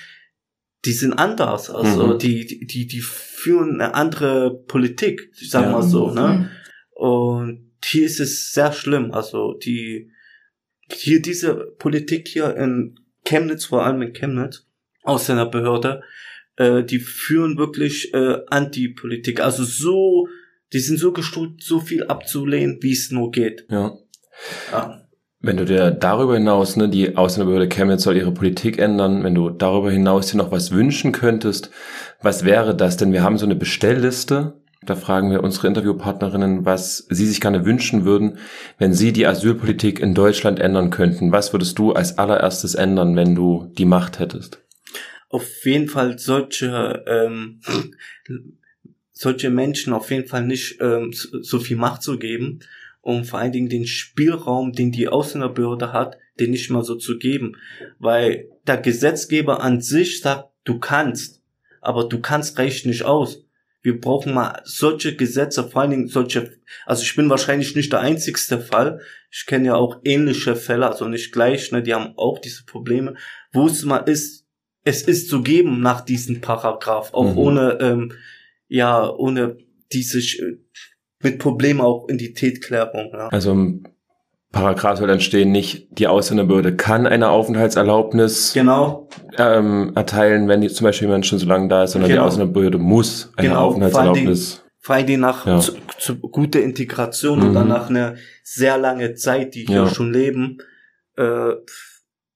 [0.85, 1.69] die sind anders.
[1.69, 2.19] Also Mhm.
[2.19, 5.77] die, die, die, die führen eine andere Politik, sagen Ja.
[5.77, 6.27] wir so, ne?
[6.27, 6.49] Mhm.
[6.91, 9.11] Und hier ist es sehr schlimm.
[9.11, 10.11] Also die
[10.91, 14.67] hier diese Politik hier in Chemnitz, vor allem in Chemnitz,
[15.03, 16.01] aus seiner Behörde,
[16.57, 19.39] äh, die führen wirklich äh, Antipolitik.
[19.41, 20.27] Also so,
[20.73, 23.65] die sind so gestuft, so viel abzulehnen, wie es nur geht.
[23.69, 23.97] Ja.
[24.71, 25.04] Ja.
[25.45, 29.51] Wenn du dir darüber hinaus, ne, die Ausländerbehörde Chemnitz soll ihre Politik ändern, wenn du
[29.51, 31.69] darüber hinaus dir noch was wünschen könntest,
[32.19, 32.97] was wäre das?
[32.97, 34.59] Denn wir haben so eine Bestellliste.
[34.81, 38.39] Da fragen wir unsere Interviewpartnerinnen, was sie sich gerne wünschen würden,
[38.79, 41.31] wenn sie die Asylpolitik in Deutschland ändern könnten.
[41.31, 44.63] Was würdest du als allererstes ändern, wenn du die Macht hättest?
[45.29, 47.61] Auf jeden Fall solche ähm,
[49.11, 52.61] solche Menschen auf jeden Fall nicht ähm, so so viel Macht zu geben
[53.05, 57.19] und vor allen Dingen den Spielraum, den die Ausländerbehörde hat, den nicht mal so zu
[57.19, 57.55] geben,
[57.99, 61.43] weil der Gesetzgeber an sich sagt, du kannst,
[61.81, 63.45] aber du kannst reicht nicht aus.
[63.83, 67.99] Wir brauchen mal solche Gesetze, vor allen Dingen solche, also ich bin wahrscheinlich nicht der
[67.99, 68.99] einzigste Fall.
[69.29, 73.13] Ich kenne ja auch ähnliche Fälle, also nicht gleich, ne, die haben auch diese Probleme,
[73.53, 74.47] wo es mal ist,
[74.83, 77.37] es ist zu geben nach diesem Paragraph, auch Mhm.
[77.37, 78.13] ohne, ähm,
[78.67, 79.57] ja, ohne
[79.91, 80.19] diese,
[81.25, 83.27] mit Problemen auch Identitätsklärung, ja.
[83.29, 83.83] Also im
[84.51, 90.69] Paragraph soll dann stehen, nicht die Ausländerbehörde kann eine Aufenthaltserlaubnis Genau, ähm, erteilen, wenn die,
[90.69, 92.25] zum Beispiel jemand schon so lange da ist, sondern die Genau.
[92.27, 94.63] Ausländerbehörde muss eine Genau, Aufenthaltserlaubnis.
[94.79, 95.59] vor allen Dingen nach Ja.
[95.59, 97.49] zu, zu gute Integration Mhm.
[97.49, 99.87] oder nach einer sehr lange Zeit, die hier Ja.
[99.89, 100.59] schon leben,
[101.17, 101.51] äh,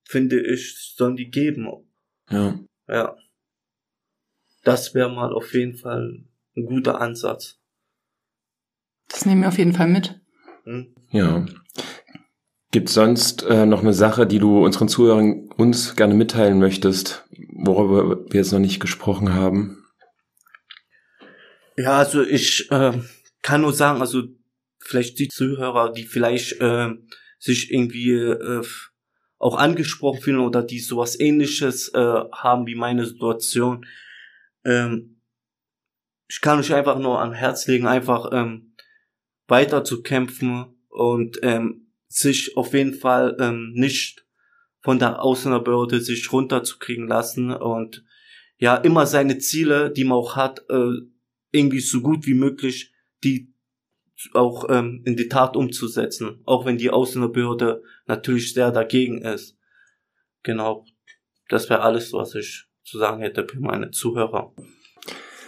[0.04, 1.70] finde ich, sollen die geben.
[2.30, 2.56] Ja.
[2.90, 3.16] Ja.
[4.64, 6.24] Das wäre mal auf jeden Fall
[6.58, 7.56] ein guter Ansatz.
[9.10, 10.20] Das nehmen wir auf jeden Fall mit.
[10.64, 10.96] Hm?
[11.12, 11.46] Ja.
[12.72, 18.26] Gibt sonst äh, noch eine Sache, die du unseren Zuhörern uns gerne mitteilen möchtest, worüber
[18.30, 19.84] wir jetzt noch nicht gesprochen haben?
[21.76, 22.94] Ja, also ich äh,
[23.42, 24.24] kann nur sagen, also
[24.80, 26.90] vielleicht die Zuhörer, die vielleicht äh,
[27.40, 28.64] sich irgendwie äh,
[29.40, 33.86] auch angesprochen fühlen oder die sowas ähnliches äh, haben wie meine Situation,
[34.66, 35.22] ähm,
[36.28, 38.69] ich kann euch einfach nur am Herz legen, einfach ähm,
[39.50, 44.26] weiter zu kämpfen und ähm, sich auf jeden Fall ähm, nicht
[44.82, 48.06] von der Ausländerbehörde sich runterzukriegen lassen und
[48.58, 50.92] ja immer seine Ziele, die man auch hat, äh,
[51.52, 52.94] irgendwie so gut wie möglich
[53.24, 53.54] die
[54.34, 59.58] auch ähm, in die Tat umzusetzen, auch wenn die Ausländerbehörde natürlich sehr dagegen ist.
[60.44, 60.86] Genau,
[61.48, 64.54] das wäre alles, was ich zu sagen hätte für meine Zuhörer.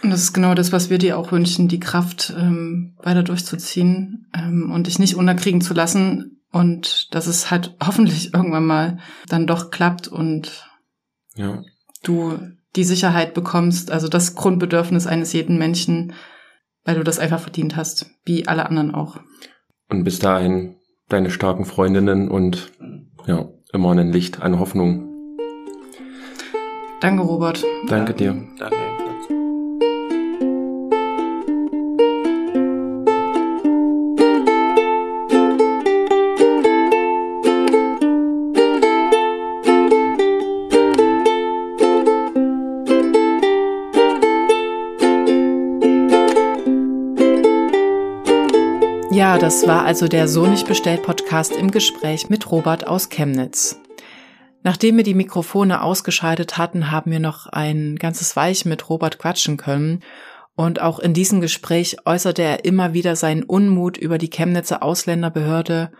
[0.02, 4.26] Und das ist genau das, was wir dir auch wünschen, die Kraft ähm, weiter durchzuziehen
[4.34, 8.98] ähm, und dich nicht unterkriegen zu lassen und dass es halt hoffentlich irgendwann mal
[9.28, 10.68] dann doch klappt und
[11.36, 11.62] Ja.
[12.02, 12.38] du
[12.74, 16.14] die Sicherheit bekommst, also das Grundbedürfnis eines jeden Menschen,
[16.84, 19.20] weil du das einfach verdient hast, wie alle anderen auch.
[19.88, 20.76] Und bis dahin
[21.08, 22.72] deine starken Freundinnen und
[23.26, 25.08] ja, immer ein Licht, eine Hoffnung.
[27.00, 27.62] Danke, Robert.
[27.88, 28.32] Danke dir.
[28.58, 29.01] Danke.
[49.32, 53.80] Ja, das war also der So nicht bestellt Podcast im Gespräch mit Robert aus Chemnitz.
[54.62, 59.56] Nachdem wir die Mikrofone ausgeschaltet hatten, haben wir noch ein ganzes Weich mit Robert quatschen
[59.56, 60.00] können.
[60.54, 65.92] Und auch in diesem Gespräch äußerte er immer wieder seinen Unmut über die Chemnitzer Ausländerbehörde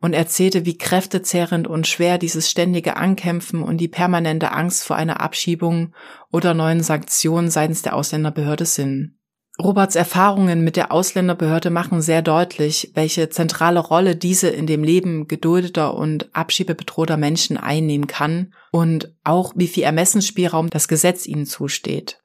[0.00, 5.20] und erzählte, wie kräftezehrend und schwer dieses ständige Ankämpfen und die permanente Angst vor einer
[5.20, 5.94] Abschiebung
[6.32, 9.21] oder neuen Sanktionen seitens der Ausländerbehörde sind.
[9.60, 15.28] Roberts Erfahrungen mit der Ausländerbehörde machen sehr deutlich, welche zentrale Rolle diese in dem Leben
[15.28, 22.22] geduldeter und abschiebebedrohter Menschen einnehmen kann und auch wie viel Ermessensspielraum das Gesetz ihnen zusteht.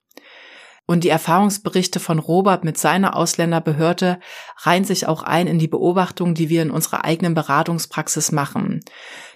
[0.90, 4.22] Und die Erfahrungsberichte von Robert mit seiner Ausländerbehörde
[4.60, 8.80] reihen sich auch ein in die Beobachtung, die wir in unserer eigenen Beratungspraxis machen.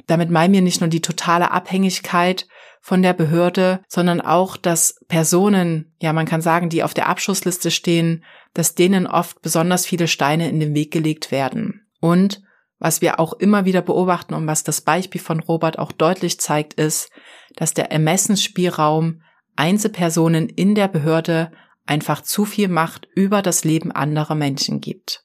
[0.08, 2.48] Damit meinen wir nicht nur die totale Abhängigkeit
[2.82, 7.70] von der Behörde, sondern auch, dass Personen, ja, man kann sagen, die auf der Abschussliste
[7.70, 11.88] stehen, dass denen oft besonders viele Steine in den Weg gelegt werden.
[12.02, 12.42] Und
[12.80, 16.74] was wir auch immer wieder beobachten und was das Beispiel von Robert auch deutlich zeigt,
[16.74, 17.12] ist,
[17.56, 19.22] dass der Ermessensspielraum
[19.56, 21.52] Einzelpersonen in der Behörde
[21.86, 25.24] einfach zu viel Macht über das Leben anderer Menschen gibt.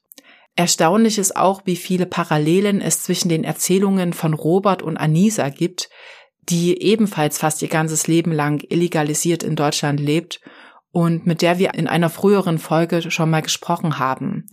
[0.55, 5.89] Erstaunlich ist auch, wie viele Parallelen es zwischen den Erzählungen von Robert und Anisa gibt,
[6.49, 10.41] die ebenfalls fast ihr ganzes Leben lang illegalisiert in Deutschland lebt
[10.91, 14.49] und mit der wir in einer früheren Folge schon mal gesprochen haben.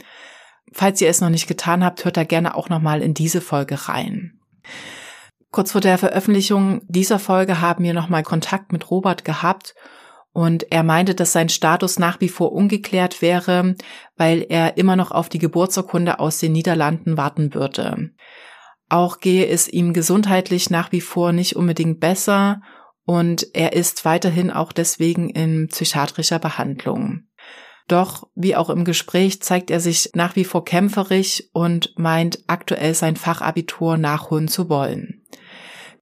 [0.72, 3.40] Falls ihr es noch nicht getan habt, hört da gerne auch noch mal in diese
[3.40, 4.40] Folge rein.
[5.51, 9.76] Kurz vor der Veröffentlichung dieser Folge haben wir noch mal Kontakt mit Robert gehabt
[10.32, 13.76] und er meinte, dass sein Status nach wie vor ungeklärt wäre,
[14.16, 18.11] weil er immer noch auf die Geburtsurkunde aus den Niederlanden warten würde.
[18.89, 22.61] Auch gehe es ihm gesundheitlich nach wie vor nicht unbedingt besser
[23.07, 27.24] und er ist weiterhin auch deswegen in psychiatrischer Behandlung.
[27.87, 32.95] Doch wie auch im Gespräch zeigt er sich nach wie vor kämpferig und meint aktuell
[32.95, 35.22] sein Fachabitur nachholen zu wollen.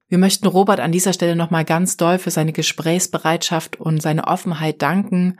[0.07, 4.81] Wir möchten Robert an dieser Stelle nochmal ganz doll für seine Gesprächsbereitschaft und seine Offenheit
[4.81, 5.39] danken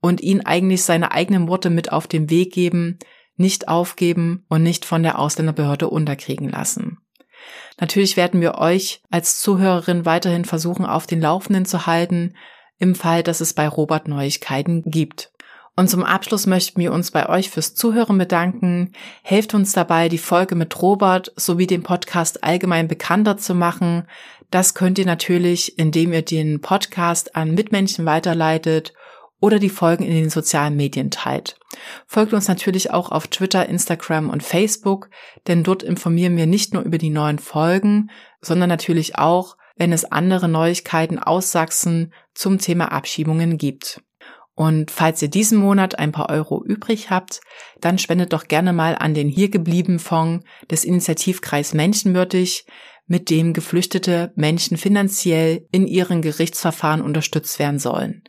[0.00, 2.98] und ihn eigentlich seine eigenen Worte mit auf den Weg geben,
[3.38, 6.98] nicht aufgeben und nicht von der Ausländerbehörde unterkriegen lassen.
[7.80, 12.34] Natürlich werden wir euch als Zuhörerin weiterhin versuchen, auf den Laufenden zu halten,
[12.78, 15.32] im Fall, dass es bei Robert Neuigkeiten gibt.
[15.76, 18.92] Und zum Abschluss möchten wir uns bei euch fürs Zuhören bedanken.
[19.22, 24.08] Helft uns dabei, die Folge mit Robert sowie den Podcast allgemein bekannter zu machen.
[24.50, 28.92] Das könnt ihr natürlich, indem ihr den Podcast an Mitmenschen weiterleitet
[29.40, 31.58] oder die Folgen in den sozialen Medien teilt.
[32.06, 35.10] Folgt uns natürlich auch auf Twitter, Instagram und Facebook,
[35.46, 38.10] denn dort informieren wir nicht nur über die neuen Folgen,
[38.40, 44.02] sondern natürlich auch, wenn es andere Neuigkeiten aus Sachsen zum Thema Abschiebungen gibt.
[44.54, 47.40] Und falls ihr diesen Monat ein paar Euro übrig habt,
[47.80, 52.66] dann spendet doch gerne mal an den hier geblieben Fonds des Initiativkreis Menschenwürdig,
[53.06, 58.22] mit dem geflüchtete Menschen finanziell in ihren Gerichtsverfahren unterstützt werden sollen.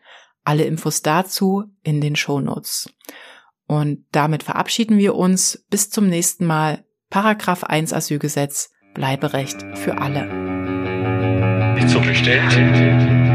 [0.50, 2.92] Alle Infos dazu in den Shownotes.
[3.68, 5.64] Und damit verabschieden wir uns.
[5.70, 6.86] Bis zum nächsten Mal.
[7.12, 8.72] Paragraph 1 Asylgesetz.
[8.96, 10.26] Bleiberecht für alle.
[11.76, 13.29] Nicht so bestellt.